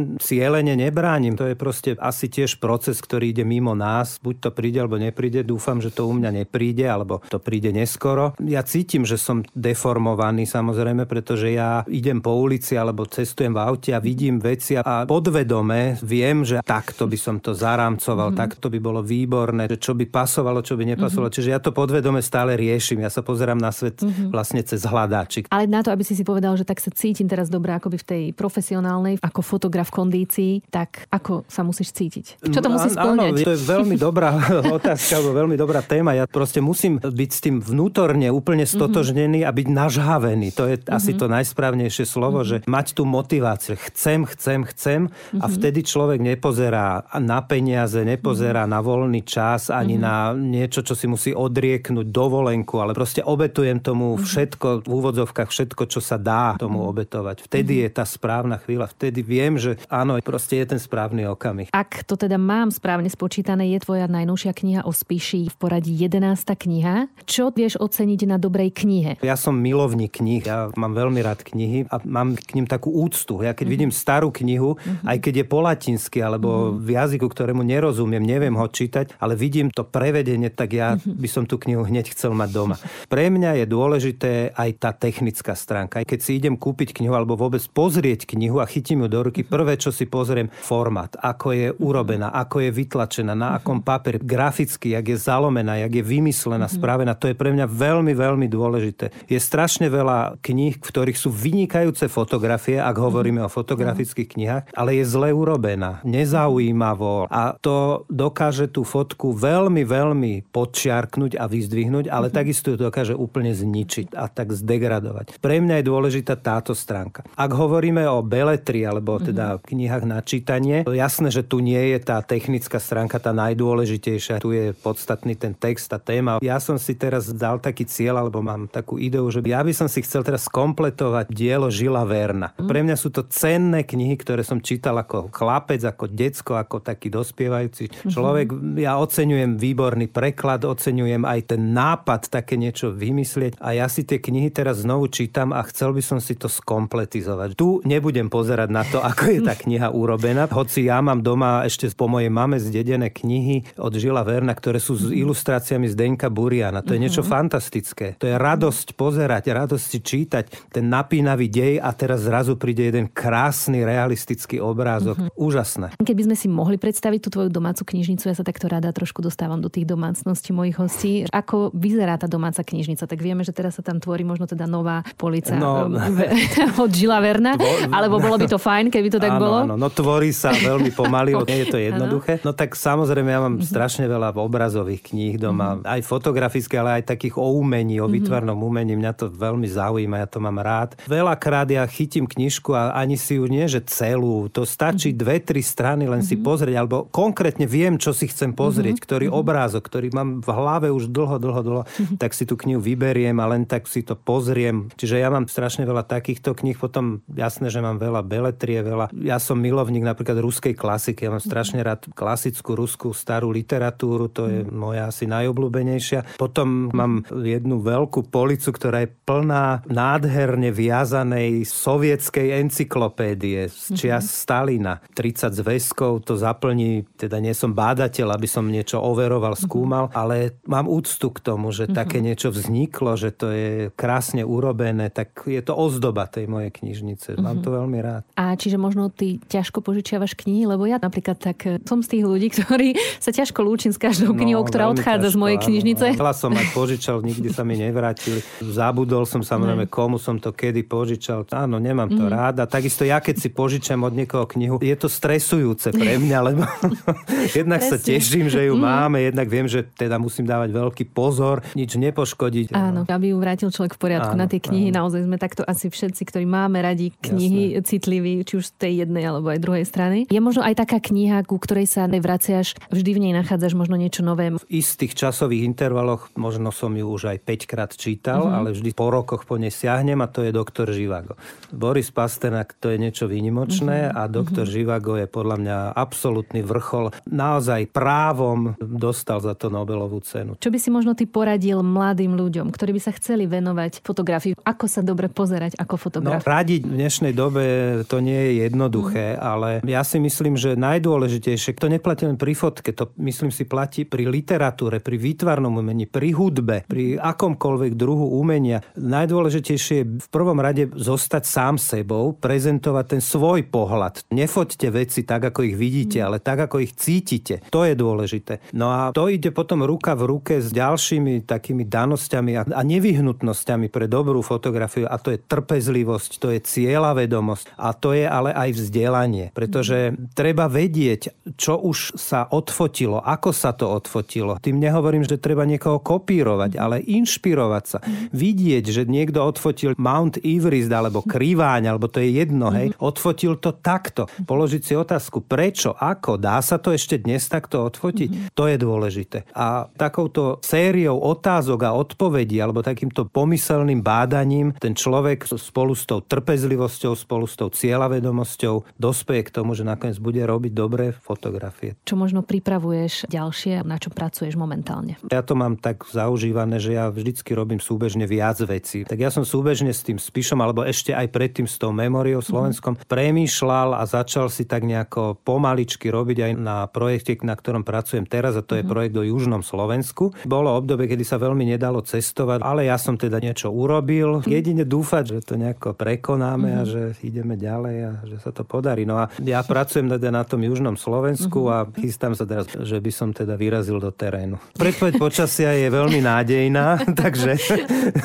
nejakom 0.00 0.20
cieľene 0.20 0.74
nebránim. 0.76 1.36
To 1.36 1.44
je 1.48 1.56
proste 1.56 1.90
asi 2.00 2.32
tiež 2.32 2.58
proces, 2.58 3.00
ktorý 3.00 3.32
ide 3.32 3.44
mimo 3.44 3.76
nás. 3.76 4.18
Buď 4.22 4.48
to 4.48 4.50
príde 4.54 4.80
alebo 4.80 4.96
nepríde. 4.96 5.44
Dúfam, 5.44 5.82
že 5.82 5.92
to 5.92 6.08
u 6.08 6.12
mňa 6.16 6.44
nepríde, 6.44 6.86
alebo 6.88 7.20
to 7.28 7.38
príde 7.38 7.70
neskoro. 7.74 8.32
Ja 8.40 8.64
cítim, 8.64 9.04
že 9.04 9.20
som 9.20 9.44
deformovaný 9.52 10.48
samozrejme, 10.48 11.04
pretože 11.04 11.52
ja 11.52 11.84
idem 11.88 12.24
po 12.24 12.36
ulici 12.36 12.76
alebo 12.76 13.04
cestujem 13.06 13.52
v 13.52 13.60
aute 13.60 13.90
a 13.92 14.00
vidím 14.00 14.40
veci 14.40 14.78
a 14.78 15.04
podvedome 15.04 16.00
viem, 16.00 16.46
že 16.46 16.62
takto 16.64 17.04
by 17.10 17.18
som 17.18 17.36
to 17.42 17.52
zarámcoval, 17.52 18.32
mm-hmm. 18.32 18.42
takto 18.42 18.66
by 18.72 18.78
bolo 18.78 19.00
výborné, 19.04 19.68
že 19.68 19.78
čo 19.80 19.92
by 19.96 20.06
pasovalo, 20.08 20.62
čo 20.64 20.78
by 20.78 20.96
nepasovalo. 20.96 21.28
Mm-hmm. 21.28 21.38
Čiže 21.42 21.52
ja 21.52 21.60
to 21.60 21.74
podvedome 21.74 22.22
stále 22.22 22.54
riešim. 22.56 23.02
Ja 23.02 23.10
sa 23.10 23.20
pozerám 23.24 23.58
na 23.58 23.74
svet 23.74 24.00
mm-hmm. 24.00 24.30
vlastne 24.30 24.62
cez 24.62 24.84
hľadáčik. 24.86 25.50
Ale 25.50 25.66
na 25.66 25.82
to, 25.82 25.90
aby 25.90 26.06
si 26.06 26.14
si 26.14 26.22
povedal, 26.22 26.54
že 26.54 26.64
tak 26.64 26.78
sa 26.78 26.92
cítim 26.94 27.26
teraz 27.26 27.50
dobre 27.50 27.74
akoby 27.74 27.96
v 28.00 28.06
tej 28.06 28.24
profesionálnej, 28.36 29.18
ako 29.20 29.40
fotograf 29.42 29.89
v 29.90 29.92
kondícii, 29.92 30.52
tak 30.70 31.10
ako 31.10 31.42
sa 31.50 31.66
musíš 31.66 31.90
cítiť? 31.90 32.46
Čo 32.46 32.62
to 32.62 32.70
musí 32.70 32.94
splňať? 32.94 33.34
Áno, 33.34 33.42
to 33.42 33.50
je 33.50 33.60
veľmi 33.66 33.96
dobrá 33.98 34.38
otázka, 34.78 35.18
alebo 35.18 35.34
veľmi 35.34 35.56
dobrá 35.58 35.82
téma. 35.82 36.14
Ja 36.14 36.30
proste 36.30 36.62
musím 36.62 37.02
byť 37.02 37.30
s 37.34 37.40
tým 37.42 37.58
vnútorne 37.58 38.30
úplne 38.30 38.62
mhm. 38.62 38.70
stotožnený 38.70 39.40
a 39.42 39.50
byť 39.50 39.66
nažhavený. 39.66 40.54
To 40.54 40.70
je 40.70 40.78
mm-hmm. 40.78 40.94
asi 40.94 41.18
to 41.18 41.26
najsprávnejšie 41.26 42.06
slovo, 42.06 42.46
mm-hmm. 42.46 42.62
že 42.62 42.70
mať 42.70 42.86
tú 42.94 43.02
motiváciu. 43.02 43.74
Chcem, 43.90 44.22
chcem, 44.30 44.62
chcem 44.70 45.00
mm-hmm. 45.10 45.42
a 45.42 45.46
mhm. 45.50 45.52
vtedy 45.58 45.80
človek 45.82 46.22
nepozerá 46.22 47.02
na 47.18 47.42
peniaze, 47.42 47.98
nepozerá 48.06 48.68
mm-hmm. 48.68 48.78
na 48.78 48.86
voľný 48.86 49.22
čas, 49.26 49.74
ani 49.74 49.98
mm-hmm. 49.98 50.06
na 50.06 50.16
niečo, 50.38 50.86
čo 50.86 50.94
si 50.94 51.10
musí 51.10 51.34
odrieknúť, 51.34 52.06
dovolenku, 52.06 52.78
ale 52.78 52.94
proste 52.94 53.24
obetujem 53.24 53.80
tomu 53.80 54.14
mm-hmm. 54.14 54.26
všetko, 54.28 54.68
v 54.84 54.90
úvodzovkách 54.92 55.50
všetko, 55.50 55.82
čo 55.88 55.98
sa 56.04 56.20
dá 56.20 56.54
tomu 56.60 56.84
obetovať. 56.84 57.48
Vtedy 57.48 57.80
mm-hmm. 57.80 57.90
je 57.90 57.96
tá 57.96 58.04
správna 58.04 58.60
chvíľa, 58.60 58.92
vtedy 58.92 59.24
viem, 59.24 59.56
že 59.56 59.79
áno, 59.88 60.20
proste 60.20 60.60
je 60.60 60.76
ten 60.76 60.80
správny 60.82 61.24
okamih. 61.30 61.72
Ak 61.72 62.04
to 62.04 62.18
teda 62.18 62.36
mám 62.36 62.68
správne 62.74 63.08
spočítané, 63.08 63.72
je 63.72 63.78
tvoja 63.80 64.10
najnovšia 64.10 64.52
kniha 64.52 64.80
o 64.84 64.92
spíši 64.92 65.48
v 65.48 65.56
poradí 65.56 65.94
11. 65.96 66.44
kniha. 66.44 67.08
Čo 67.24 67.54
vieš 67.54 67.80
oceniť 67.80 68.20
na 68.28 68.36
dobrej 68.36 68.74
knihe? 68.74 69.12
Ja 69.24 69.38
som 69.38 69.56
milovník 69.56 70.20
kníh, 70.20 70.42
ja 70.44 70.68
mám 70.74 70.92
veľmi 70.92 71.20
rád 71.22 71.46
knihy 71.46 71.86
a 71.88 72.02
mám 72.04 72.34
k 72.36 72.58
ním 72.58 72.66
takú 72.66 72.90
úctu. 72.90 73.40
Ja 73.40 73.54
keď 73.54 73.64
mm-hmm. 73.64 73.72
vidím 73.72 73.92
starú 73.94 74.28
knihu, 74.34 74.76
mm-hmm. 74.76 75.06
aj 75.06 75.18
keď 75.22 75.34
je 75.40 75.44
po 75.46 75.58
latinsky 75.62 76.18
alebo 76.20 76.48
mm-hmm. 76.50 76.78
v 76.82 76.88
jazyku, 76.96 77.26
ktorému 77.30 77.62
nerozumiem, 77.62 78.24
neviem 78.24 78.54
ho 78.58 78.66
čítať, 78.66 79.16
ale 79.22 79.38
vidím 79.38 79.70
to 79.70 79.86
prevedenie, 79.86 80.50
tak 80.50 80.74
ja 80.74 80.96
mm-hmm. 80.96 81.20
by 81.20 81.28
som 81.30 81.44
tú 81.46 81.56
knihu 81.62 81.86
hneď 81.86 82.12
chcel 82.12 82.34
mať 82.34 82.50
doma. 82.50 82.76
Pre 83.06 83.24
mňa 83.30 83.62
je 83.62 83.66
dôležité 83.70 84.32
aj 84.56 84.70
tá 84.82 84.90
technická 84.90 85.54
stránka. 85.54 86.02
Aj 86.02 86.06
keď 86.08 86.18
si 86.20 86.36
idem 86.36 86.56
kúpiť 86.58 86.96
knihu 86.96 87.14
alebo 87.14 87.38
vôbec 87.38 87.62
pozrieť 87.70 88.26
knihu 88.34 88.58
a 88.58 88.66
chytím 88.66 89.06
ju 89.06 89.08
do 89.08 89.20
ruky, 89.30 89.46
prvé, 89.60 89.76
čo 89.76 89.92
si 89.92 90.08
pozriem, 90.08 90.48
formát, 90.48 91.12
ako 91.20 91.52
je 91.52 91.68
urobená, 91.76 92.32
ako 92.32 92.64
je 92.64 92.70
vytlačená, 92.72 93.36
na 93.36 93.60
akom 93.60 93.84
papier, 93.84 94.16
graficky, 94.16 94.96
jak 94.96 95.04
je 95.04 95.20
zalomená, 95.20 95.76
jak 95.84 96.00
je 96.00 96.00
vymyslená, 96.00 96.64
spravená. 96.64 97.12
To 97.20 97.28
je 97.28 97.36
pre 97.36 97.52
mňa 97.52 97.68
veľmi, 97.68 98.16
veľmi 98.16 98.48
dôležité. 98.48 99.12
Je 99.28 99.36
strašne 99.36 99.92
veľa 99.92 100.40
kníh, 100.40 100.80
v 100.80 100.88
ktorých 100.88 101.20
sú 101.20 101.28
vynikajúce 101.28 102.08
fotografie, 102.08 102.80
ak 102.80 102.96
hovoríme 102.96 103.44
o 103.44 103.52
fotografických 103.52 104.32
knihách, 104.32 104.64
ale 104.72 104.96
je 104.96 105.04
zle 105.04 105.28
urobená, 105.36 106.00
nezaujímavo 106.08 107.28
a 107.28 107.60
to 107.60 108.08
dokáže 108.08 108.72
tú 108.72 108.88
fotku 108.88 109.36
veľmi, 109.36 109.84
veľmi 109.84 110.48
podčiarknúť 110.48 111.36
a 111.36 111.44
vyzdvihnúť, 111.44 112.08
ale 112.08 112.32
takisto 112.32 112.72
ju 112.72 112.80
dokáže 112.80 113.12
úplne 113.12 113.52
zničiť 113.52 114.16
a 114.16 114.30
tak 114.32 114.56
zdegradovať. 114.56 115.36
Pre 115.36 115.56
mňa 115.60 115.82
je 115.82 115.88
dôležitá 115.90 116.40
táto 116.40 116.72
stránka. 116.72 117.26
Ak 117.36 117.52
hovoríme 117.52 118.06
o 118.08 118.24
beletri 118.24 118.86
alebo 118.86 119.18
teda 119.18 119.49
v 119.56 119.74
knihách 119.74 120.04
na 120.04 120.20
čítanie, 120.20 120.84
jasné, 120.84 121.32
že 121.32 121.42
tu 121.42 121.64
nie 121.64 121.96
je 121.96 121.98
tá 121.98 122.20
technická 122.20 122.78
stránka 122.78 123.18
tá 123.18 123.34
najdôležitejšia. 123.34 124.44
Tu 124.44 124.50
je 124.54 124.66
podstatný 124.76 125.34
ten 125.34 125.56
text, 125.56 125.90
tá 125.90 125.98
téma. 125.98 126.38
Ja 126.44 126.60
som 126.60 126.76
si 126.76 126.94
teraz 126.94 127.32
dal 127.32 127.58
taký 127.58 127.88
cieľ, 127.88 128.22
alebo 128.22 128.44
mám 128.44 128.68
takú 128.68 129.00
ideu, 129.00 129.26
že 129.32 129.40
ja 129.42 129.64
by 129.64 129.72
som 129.72 129.88
si 129.88 130.04
chcel 130.04 130.22
teraz 130.22 130.46
kompletovať 130.46 131.32
dielo 131.32 131.72
Žila 131.72 132.04
Verna. 132.04 132.52
Pre 132.54 132.80
mňa 132.84 132.96
sú 132.98 133.08
to 133.10 133.26
cenné 133.26 133.82
knihy, 133.82 134.14
ktoré 134.20 134.44
som 134.44 134.60
čítal 134.60 135.00
ako 135.00 135.32
chlapec, 135.32 135.80
ako 135.82 136.04
decko, 136.10 136.60
ako 136.60 136.84
taký 136.84 137.08
dospievajúci 137.08 138.10
človek. 138.10 138.78
Ja 138.78 139.00
oceňujem 139.00 139.56
výborný 139.56 140.12
preklad, 140.12 140.66
oceňujem 140.68 141.24
aj 141.24 141.56
ten 141.56 141.72
nápad 141.72 142.28
také 142.28 142.60
niečo 142.60 142.92
vymyslieť 142.92 143.56
a 143.62 143.72
ja 143.72 143.86
si 143.88 144.04
tie 144.04 144.20
knihy 144.20 144.52
teraz 144.52 144.82
znovu 144.84 145.08
čítam 145.08 145.54
a 145.56 145.62
chcel 145.68 145.96
by 145.96 146.02
som 146.04 146.18
si 146.20 146.36
to 146.36 146.50
skompletizovať. 146.50 147.56
Tu 147.56 147.80
nebudem 147.88 148.28
pozerať 148.28 148.68
na 148.68 148.82
to, 148.84 149.00
ako 149.00 149.22
je 149.30 149.39
tá 149.44 149.54
kniha 149.56 149.88
urobená. 149.92 150.46
Hoci 150.50 150.86
ja 150.86 151.00
mám 151.00 151.24
doma 151.24 151.64
ešte 151.64 151.88
po 151.92 152.06
mojej 152.06 152.30
mame 152.32 152.60
zdedené 152.60 153.10
knihy 153.10 153.76
od 153.80 153.92
Žila 153.92 154.22
Verna, 154.24 154.52
ktoré 154.54 154.78
sú 154.78 154.96
s 154.96 155.10
ilustráciami 155.10 155.90
z 155.90 155.94
Denka 155.96 156.28
Buriana. 156.28 156.84
To 156.84 156.94
je 156.94 157.00
niečo 157.00 157.22
mhm. 157.24 157.28
fantastické. 157.28 158.06
To 158.20 158.26
je 158.28 158.36
radosť 158.36 158.94
pozerať, 158.94 159.52
radosť 159.52 159.84
si 159.84 159.98
čítať 160.00 160.44
ten 160.70 160.86
napínavý 160.86 161.50
dej 161.50 161.82
a 161.82 161.90
teraz 161.92 162.24
zrazu 162.24 162.56
príde 162.56 162.88
jeden 162.88 163.08
krásny 163.10 163.82
realistický 163.82 164.62
obrázok. 164.62 165.16
Uh-huh. 165.16 165.50
Úžasné. 165.50 165.96
Keby 165.98 166.30
sme 166.30 166.36
si 166.36 166.46
mohli 166.46 166.76
predstaviť 166.76 167.20
tú 167.26 167.28
tvoju 167.32 167.48
domácu 167.50 167.82
knižnicu, 167.82 168.28
ja 168.28 168.36
sa 168.36 168.44
takto 168.44 168.68
rada 168.68 168.92
trošku 168.92 169.24
dostávam 169.24 169.58
do 169.58 169.72
tých 169.72 169.88
domácností 169.88 170.52
mojich 170.52 170.76
hostí. 170.78 171.12
Ako 171.30 171.72
vyzerá 171.72 172.20
tá 172.20 172.28
domáca 172.30 172.60
knižnica? 172.60 173.08
Tak 173.08 173.20
vieme, 173.20 173.42
že 173.42 173.54
teraz 173.54 173.78
sa 173.78 173.82
tam 173.82 173.98
tvorí 173.98 174.22
možno 174.22 174.44
teda 174.46 174.68
nová 174.68 175.02
polica 175.16 175.56
no, 175.56 175.88
od 176.84 176.90
Žila 176.90 177.18
Verna, 177.22 177.56
Tvo... 177.56 177.90
alebo 177.90 178.20
bolo 178.20 178.36
by 178.38 178.46
to 178.46 178.58
fajn, 178.60 178.92
keby 178.92 179.08
to 179.10 179.18
tak 179.18 179.29
áno, 179.36 179.42
bolo? 179.42 179.56
Áno, 179.62 179.74
no 179.78 179.88
tvorí 179.92 180.30
sa 180.34 180.50
veľmi 180.50 180.90
pomaly, 180.90 181.36
nie 181.46 181.58
je 181.62 181.66
to 181.70 181.78
jednoduché. 181.92 182.42
No 182.42 182.56
tak 182.56 182.74
samozrejme, 182.74 183.30
ja 183.30 183.40
mám 183.42 183.56
strašne 183.62 184.08
veľa 184.10 184.34
obrazových 184.34 185.12
kníh 185.12 185.36
doma, 185.38 185.78
mm-hmm. 185.78 185.86
aj 185.86 186.00
fotografické, 186.06 186.80
ale 186.80 187.02
aj 187.02 187.14
takých 187.16 187.38
o 187.38 187.54
umení, 187.54 188.00
o 188.00 188.06
mm-hmm. 188.06 188.14
výtvarnom 188.16 188.58
umení. 188.58 188.96
Mňa 188.96 189.12
to 189.14 189.26
veľmi 189.30 189.68
zaujíma, 189.68 190.22
ja 190.24 190.28
to 190.28 190.38
mám 190.42 190.58
rád. 190.58 190.98
Veľakrát 191.06 191.68
ja 191.70 191.84
chytím 191.86 192.26
knižku 192.26 192.74
a 192.74 192.94
ani 192.96 193.14
si 193.14 193.38
ju 193.38 193.46
nie, 193.46 193.66
že 193.70 193.84
celú. 193.84 194.50
To 194.52 194.66
stačí 194.66 195.12
mm-hmm. 195.14 195.22
dve, 195.22 195.36
tri 195.42 195.62
strany 195.62 196.10
len 196.10 196.24
mm-hmm. 196.24 196.40
si 196.40 196.42
pozrieť, 196.42 196.76
alebo 196.76 197.06
konkrétne 197.08 197.64
viem, 197.68 197.96
čo 197.96 198.10
si 198.16 198.26
chcem 198.26 198.54
pozrieť, 198.54 198.98
mm-hmm. 198.98 199.08
ktorý 199.08 199.26
mm-hmm. 199.28 199.42
obrázok, 199.44 199.82
ktorý 199.86 200.08
mám 200.14 200.40
v 200.40 200.48
hlave 200.50 200.88
už 200.90 201.10
dlho, 201.10 201.36
dlho, 201.38 201.60
dlho, 201.62 201.82
mm-hmm. 201.84 202.16
tak 202.18 202.32
si 202.34 202.44
tú 202.46 202.56
knihu 202.58 202.80
vyberiem 202.80 203.36
a 203.38 203.46
len 203.50 203.68
tak 203.68 203.86
si 203.86 204.02
to 204.02 204.14
pozriem. 204.14 204.88
Čiže 204.96 205.20
ja 205.20 205.28
mám 205.28 205.46
strašne 205.50 205.84
veľa 205.84 206.06
takýchto 206.06 206.56
kníh, 206.56 206.78
potom 206.78 207.22
jasné, 207.30 207.68
že 207.68 207.82
mám 207.82 208.00
veľa 208.00 208.22
beletrie, 208.24 208.80
veľa. 208.80 209.12
Ja 209.20 209.36
som 209.36 209.60
milovník 209.60 210.00
napríklad 210.00 210.40
ruskej 210.40 210.72
klasiky, 210.72 211.28
ja 211.28 211.32
mám 211.36 211.44
strašne 211.44 211.84
rád 211.84 212.08
klasickú 212.16 212.72
ruskú 212.72 213.12
starú 213.12 213.52
literatúru, 213.52 214.32
to 214.32 214.48
je 214.48 214.64
moja 214.64 215.12
asi 215.12 215.28
najobľúbenejšia. 215.28 216.40
Potom 216.40 216.88
mám 216.90 217.28
jednu 217.28 217.84
veľkú 217.84 218.32
policu, 218.32 218.72
ktorá 218.72 219.04
je 219.04 219.12
plná 219.12 219.84
nádherne 219.84 220.72
viazanej 220.72 221.68
sovietskej 221.68 222.64
encyklopédie 222.64 223.68
z 223.68 223.92
čias 223.92 224.24
mm-hmm. 224.24 224.40
Stalina. 224.40 224.94
30 225.12 225.52
zväzkov 225.52 226.24
to 226.24 226.40
zaplní, 226.40 227.04
teda 227.20 227.36
nie 227.44 227.52
som 227.52 227.76
bádateľ, 227.76 228.32
aby 228.32 228.48
som 228.48 228.64
niečo 228.64 229.04
overoval, 229.04 229.52
skúmal, 229.52 230.08
mm-hmm. 230.08 230.20
ale 230.20 230.56
mám 230.64 230.88
úctu 230.88 231.28
k 231.28 231.44
tomu, 231.44 231.68
že 231.76 231.84
mm-hmm. 231.84 231.98
také 232.00 232.18
niečo 232.24 232.48
vzniklo, 232.48 233.20
že 233.20 233.36
to 233.36 233.52
je 233.52 233.70
krásne 233.92 234.40
urobené, 234.40 235.12
tak 235.12 235.44
je 235.44 235.60
to 235.60 235.76
ozdoba 235.76 236.24
tej 236.24 236.48
mojej 236.48 236.72
knižnice. 236.72 237.36
Mám 237.36 237.60
to 237.60 237.76
veľmi 237.76 237.98
rád. 238.00 238.22
A 238.38 238.56
čiže 238.56 238.80
možno 238.80 239.09
ty 239.12 239.42
ťažko 239.50 239.82
požičiavaš 239.84 240.38
knihy, 240.38 240.64
lebo 240.70 240.86
ja 240.86 240.96
napríklad 240.96 241.36
tak 241.36 241.58
eh, 241.66 241.82
som 241.84 242.00
z 242.00 242.18
tých 242.18 242.24
ľudí, 242.24 242.48
ktorí 242.56 242.96
sa 243.18 243.34
ťažko 243.34 243.60
lúčim 243.60 243.90
s 243.90 243.98
každou 244.00 244.32
no, 244.32 244.38
knihou, 244.38 244.62
ktorá 244.64 244.88
odchádza 244.88 245.28
ťažko, 245.28 245.34
z 245.34 245.42
mojej 245.42 245.58
knižnice. 245.60 246.06
Veľa 246.16 246.34
som 246.34 246.52
aj 246.54 246.66
požičal, 246.72 247.20
nikdy 247.20 247.48
sa 247.52 247.62
mi 247.66 247.76
nevrátili. 247.76 248.40
Zabudol 248.62 249.28
som 249.28 249.42
samozrejme, 249.44 249.84
ne. 249.86 249.90
komu 249.90 250.16
som 250.16 250.38
to 250.38 250.54
kedy 250.54 250.86
požičal. 250.86 251.44
Áno, 251.52 251.82
nemám 251.82 252.08
to 252.08 252.24
mm. 252.24 252.30
rád. 252.30 252.54
A 252.62 252.64
takisto 252.64 253.02
ja, 253.04 253.18
keď 253.18 253.36
si 253.42 253.48
požičam 253.50 254.06
od 254.06 254.14
niekoho 254.14 254.46
knihu, 254.56 254.80
je 254.80 254.96
to 254.96 255.10
stresujúce 255.10 255.92
pre 255.92 256.16
mňa, 256.16 256.38
lebo 256.40 256.62
jednak 257.58 257.82
sa 257.82 257.98
teším, 257.98 258.46
že 258.48 258.70
ju 258.70 258.74
mm. 258.78 258.82
máme, 258.82 259.18
jednak 259.20 259.46
viem, 259.50 259.66
že 259.66 259.84
teda 259.84 260.16
musím 260.16 260.46
dávať 260.46 260.70
veľký 260.72 261.04
pozor, 261.10 261.60
nič 261.74 261.98
nepoškodiť. 261.98 262.72
Áno, 262.72 263.04
aby 263.04 263.34
ju 263.34 263.36
vrátil 263.42 263.68
človek 263.68 263.98
v 263.98 264.00
poriadku 264.00 264.34
áno, 264.38 264.42
na 264.42 264.46
tie 264.46 264.60
knihy. 264.62 264.94
Áno. 264.94 265.04
Naozaj 265.04 265.26
sme 265.26 265.36
takto 265.40 265.62
asi 265.66 265.90
všetci, 265.90 266.22
ktorí 266.28 266.46
máme 266.46 266.78
radi 266.80 267.12
knihy, 267.20 267.80
Jasné. 267.80 267.86
citliví, 267.86 268.32
či 268.46 268.54
už 268.60 268.64
z 268.70 268.72
tej 268.76 268.94
jednej 269.02 269.24
alebo 269.26 269.50
aj 269.50 269.60
druhej 269.62 269.84
strany. 269.88 270.28
Je 270.28 270.40
možno 270.40 270.62
aj 270.62 270.78
taká 270.78 271.00
kniha, 271.00 271.42
ku 271.48 271.56
ktorej 271.56 271.88
sa 271.88 272.06
vraciaš, 272.06 272.76
vždy 272.92 273.10
v 273.16 273.22
nej 273.28 273.32
nachádzaš 273.34 273.74
možno 273.74 273.96
niečo 273.96 274.20
nové. 274.20 274.52
V 274.52 274.66
istých 274.70 275.16
časových 275.16 275.64
intervaloch 275.64 276.30
možno 276.36 276.70
som 276.70 276.92
ju 276.92 277.06
už 277.08 277.32
aj 277.34 277.38
5 277.42 277.70
krát 277.70 277.90
čítal, 277.96 278.44
mm-hmm. 278.44 278.56
ale 278.56 278.68
vždy 278.76 278.90
po 278.92 279.08
rokoch 279.08 279.48
po 279.48 279.56
nej 279.56 279.72
siahnem 279.72 280.20
a 280.20 280.28
to 280.28 280.44
je 280.44 280.52
doktor 280.52 280.92
Živago. 280.92 281.34
Boris 281.72 282.12
Pasternak 282.12 282.76
to 282.76 282.92
je 282.92 283.00
niečo 283.00 283.30
výnimočné 283.30 284.10
mm-hmm. 284.10 284.20
a 284.20 284.22
doktor 284.28 284.68
mm-hmm. 284.68 284.76
Živago 284.76 285.12
je 285.16 285.26
podľa 285.26 285.56
mňa 285.60 285.76
absolútny 285.96 286.60
vrchol. 286.60 287.14
Naozaj 287.26 287.90
právom 287.90 288.76
dostal 288.78 289.40
za 289.40 289.56
to 289.56 289.72
Nobelovú 289.72 290.20
cenu. 290.22 290.58
Čo 290.60 290.68
by 290.68 290.78
si 290.78 290.90
možno 290.92 291.16
ty 291.16 291.24
poradil 291.24 291.80
mladým 291.80 292.36
ľuďom, 292.36 292.68
ktorí 292.70 292.96
by 292.98 293.00
sa 293.00 293.12
chceli 293.16 293.46
venovať 293.48 294.02
fotografii? 294.04 294.58
Ako 294.60 294.86
sa 294.90 295.00
dobre 295.00 295.30
pozerať 295.30 295.78
ako 295.78 295.94
fotograf? 295.96 296.42
No, 296.42 296.46
radiť 296.46 296.82
v 296.84 296.94
dnešnej 297.00 297.32
dobe 297.32 297.62
to 298.06 298.18
nie 298.18 298.36
je 298.36 298.52
jednoduché, 298.90 299.38
mm-hmm. 299.38 299.46
ale 299.54 299.70
ja 299.86 300.02
si 300.02 300.18
myslím, 300.18 300.58
že 300.58 300.74
najdôležitejšie, 300.74 301.78
to 301.78 301.86
neplatí 301.86 302.26
len 302.26 302.34
pri 302.34 302.58
fotke, 302.58 302.90
to 302.90 303.14
myslím 303.22 303.54
si 303.54 303.62
platí 303.62 304.02
pri 304.02 304.26
literatúre, 304.26 304.98
pri 304.98 305.16
výtvarnom 305.16 305.78
umení, 305.78 306.10
pri 306.10 306.34
hudbe, 306.34 306.82
pri 306.90 307.22
akomkoľvek 307.22 307.94
druhu 307.94 308.34
umenia. 308.34 308.82
Najdôležitejšie 308.98 309.94
je 310.02 310.08
v 310.18 310.28
prvom 310.34 310.58
rade 310.58 310.90
zostať 310.90 311.46
sám 311.46 311.78
sebou, 311.78 312.34
prezentovať 312.34 313.04
ten 313.16 313.22
svoj 313.22 313.70
pohľad. 313.70 314.26
Nefoďte 314.34 314.90
veci 314.90 315.22
tak, 315.22 315.54
ako 315.54 315.62
ich 315.70 315.76
vidíte, 315.78 316.18
ale 316.18 316.42
tak, 316.42 316.66
ako 316.66 316.82
ich 316.82 316.98
cítite. 316.98 317.62
To 317.70 317.86
je 317.86 317.94
dôležité. 317.94 318.74
No 318.74 318.90
a 318.90 319.00
to 319.14 319.30
ide 319.30 319.54
potom 319.54 319.86
ruka 319.86 320.18
v 320.18 320.26
ruke 320.26 320.58
s 320.58 320.74
ďalšími 320.74 321.46
takými 321.46 321.86
danosťami 321.86 322.74
a 322.74 322.82
nevyhnutnosťami 322.82 323.86
pre 323.92 324.10
dobrú 324.10 324.42
fotografiu 324.42 325.06
a 325.06 325.16
to 325.20 325.36
je 325.36 325.38
trpezlivosť, 325.38 326.30
to 326.40 326.48
je 326.56 326.60
cieľavedomosť 326.64 327.76
a 327.76 327.92
to 327.94 328.16
je 328.16 328.24
ale 328.24 328.50
aj 328.56 328.69
aj 328.70 328.78
vzdelanie, 328.78 329.46
pretože 329.50 330.14
treba 330.38 330.70
vedieť, 330.70 331.34
čo 331.58 331.74
už 331.74 332.14
sa 332.14 332.46
odfotilo, 332.46 333.18
ako 333.18 333.50
sa 333.50 333.74
to 333.74 333.90
odfotilo. 333.90 334.62
Tým 334.62 334.78
nehovorím, 334.78 335.26
že 335.26 335.42
treba 335.42 335.66
niekoho 335.66 335.98
kopírovať, 335.98 336.78
ale 336.78 337.02
inšpirovať 337.02 337.84
sa. 337.84 337.98
Vidieť, 338.30 338.84
že 338.86 339.02
niekto 339.10 339.42
odfotil 339.42 339.98
Mount 339.98 340.38
Everest 340.46 340.92
alebo 340.92 341.26
Kriváň, 341.26 341.90
alebo 341.90 342.06
to 342.06 342.22
je 342.22 342.38
jedno, 342.38 342.70
hej, 342.70 342.94
odfotil 343.02 343.58
to 343.58 343.74
takto. 343.74 344.30
Položiť 344.46 344.82
si 344.86 344.94
otázku, 344.94 345.42
prečo, 345.42 345.96
ako, 345.98 346.38
dá 346.38 346.62
sa 346.62 346.78
to 346.78 346.94
ešte 346.94 347.18
dnes 347.18 347.42
takto 347.50 347.82
odfotiť? 347.82 348.54
To 348.54 348.70
je 348.70 348.76
dôležité. 348.78 349.50
A 349.56 349.90
takouto 349.90 350.62
sériou 350.62 351.18
otázok 351.18 351.80
a 351.88 351.96
odpovedí, 351.96 352.60
alebo 352.62 352.84
takýmto 352.84 353.26
pomyselným 353.26 354.04
bádaním, 354.04 354.76
ten 354.78 354.94
človek 354.94 355.48
spolu 355.48 355.96
s 355.96 356.04
tou 356.04 356.20
trpezlivosťou, 356.20 357.12
spolu 357.16 357.48
s 357.48 357.56
tou 357.56 357.72
cieľavedomosťou 357.72 358.59
dospeje 359.00 359.48
k 359.48 359.54
tomu, 359.54 359.72
že 359.72 359.86
nakoniec 359.86 360.20
bude 360.20 360.42
robiť 360.44 360.72
dobré 360.74 361.16
fotografie. 361.16 361.96
Čo 362.04 362.20
možno 362.20 362.44
pripravuješ 362.44 363.30
ďalšie, 363.30 363.82
na 363.86 363.96
čo 363.96 364.12
pracuješ 364.12 364.58
momentálne? 364.60 365.16
Ja 365.32 365.40
to 365.40 365.56
mám 365.56 365.80
tak 365.80 366.04
zaužívané, 366.08 366.76
že 366.82 366.96
ja 366.96 367.08
vždycky 367.08 367.56
robím 367.56 367.80
súbežne 367.80 368.28
viac 368.28 368.60
vecí. 368.60 369.08
Tak 369.08 369.16
ja 369.16 369.32
som 369.32 369.46
súbežne 369.46 369.94
s 369.94 370.04
tým 370.04 370.20
spišom, 370.20 370.60
alebo 370.60 370.84
ešte 370.84 371.16
aj 371.16 371.32
predtým 371.32 371.64
s 371.64 371.80
tou 371.80 371.94
memóriou 371.94 372.44
slovenskom, 372.44 373.00
mm. 373.00 373.08
premýšľal 373.08 373.96
a 373.96 374.02
začal 374.04 374.52
si 374.52 374.68
tak 374.68 374.84
nejako 374.84 375.40
pomaličky 375.40 376.12
robiť 376.12 376.38
aj 376.50 376.52
na 376.58 376.84
projekte, 376.90 377.38
na 377.46 377.54
ktorom 377.56 377.86
pracujem 377.86 378.26
teraz, 378.26 378.58
a 378.58 378.62
to 378.66 378.76
je 378.76 378.84
mm. 378.84 378.90
projekt 378.90 379.16
o 379.16 379.24
Južnom 379.24 379.64
Slovensku. 379.64 380.34
Bolo 380.44 380.74
obdobie, 380.74 381.08
kedy 381.08 381.24
sa 381.24 381.40
veľmi 381.40 381.64
nedalo 381.64 382.02
cestovať, 382.02 382.60
ale 382.60 382.90
ja 382.90 382.98
som 382.98 383.16
teda 383.16 383.40
niečo 383.40 383.70
urobil. 383.70 384.44
Jedine 384.44 384.84
dúfať, 384.84 385.38
že 385.38 385.38
to 385.46 385.54
nejako 385.56 385.96
prekonáme 385.96 386.68
mm. 386.74 386.78
a 386.78 386.82
že 386.84 387.02
ideme 387.22 387.54
ďalej 387.56 387.96
a 388.04 388.12
že 388.26 388.36
sa 388.42 388.49
to 388.50 388.62
podarí. 388.66 389.06
No 389.06 389.18
a 389.18 389.32
ja 389.42 389.62
pracujem 389.70 390.10
teda 390.10 390.30
na 390.30 390.42
tom 390.46 390.60
južnom 390.62 390.94
Slovensku 390.94 391.70
a 391.70 391.86
chystám 391.98 392.34
sa 392.36 392.44
teraz, 392.44 392.68
že 392.70 392.98
by 392.98 393.10
som 393.10 393.28
teda 393.30 393.54
vyrazil 393.54 393.98
do 393.98 394.10
terénu. 394.12 394.58
Predpoveď 394.76 395.14
počasia 395.26 395.74
je 395.74 395.88
veľmi 395.88 396.20
nádejná, 396.22 397.02
takže... 397.22 397.56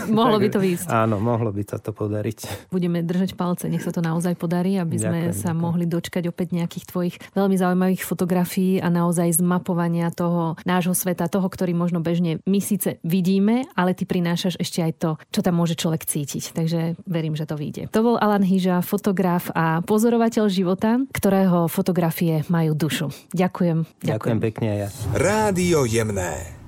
mohlo 0.10 0.38
by 0.38 0.48
to 0.50 0.60
výjsť. 0.62 0.88
Áno, 0.90 1.18
mohlo 1.18 1.50
by 1.50 1.64
sa 1.66 1.78
to 1.78 1.96
podariť. 1.96 2.70
Budeme 2.70 3.02
držať 3.02 3.38
palce, 3.38 3.70
nech 3.70 3.84
sa 3.84 3.94
to 3.94 4.04
naozaj 4.04 4.36
podarí, 4.36 4.78
aby 4.78 4.98
sme 4.98 5.20
ďakujem, 5.30 5.38
sa 5.38 5.52
ďakujem. 5.52 5.64
mohli 5.64 5.86
dočkať 5.86 6.24
opäť 6.30 6.48
nejakých 6.56 6.86
tvojich 6.90 7.16
veľmi 7.34 7.56
zaujímavých 7.56 8.02
fotografií 8.04 8.80
a 8.82 8.88
naozaj 8.90 9.40
zmapovania 9.40 10.10
toho 10.12 10.56
nášho 10.64 10.96
sveta, 10.96 11.30
toho, 11.30 11.48
ktorý 11.48 11.76
možno 11.76 12.02
bežne 12.02 12.40
my 12.46 12.60
síce 12.60 12.98
vidíme, 13.04 13.68
ale 13.76 13.94
ty 13.94 14.08
prinášaš 14.08 14.58
ešte 14.60 14.80
aj 14.82 14.94
to, 14.98 15.12
čo 15.30 15.40
tam 15.44 15.60
môže 15.60 15.76
človek 15.76 16.08
cítiť. 16.08 16.56
Takže 16.56 16.80
verím, 17.06 17.36
že 17.36 17.46
to 17.46 17.56
vyjde. 17.60 17.92
To 17.92 18.02
bol 18.02 18.16
Alan 18.18 18.44
Hyža, 18.44 18.82
fotograf 18.82 19.52
a 19.54 19.84
pozorovateľ 19.84 20.15
života, 20.50 21.00
ktorého 21.14 21.68
fotografie 21.70 22.44
majú 22.48 22.74
dušu. 22.74 23.14
Ďakujem. 23.36 23.86
Ďakujem, 24.02 24.10
ďakujem 24.10 24.40
pekne 24.42 24.70
ja. 24.86 24.90
Rádio 25.14 25.86
jemné. 25.86 26.65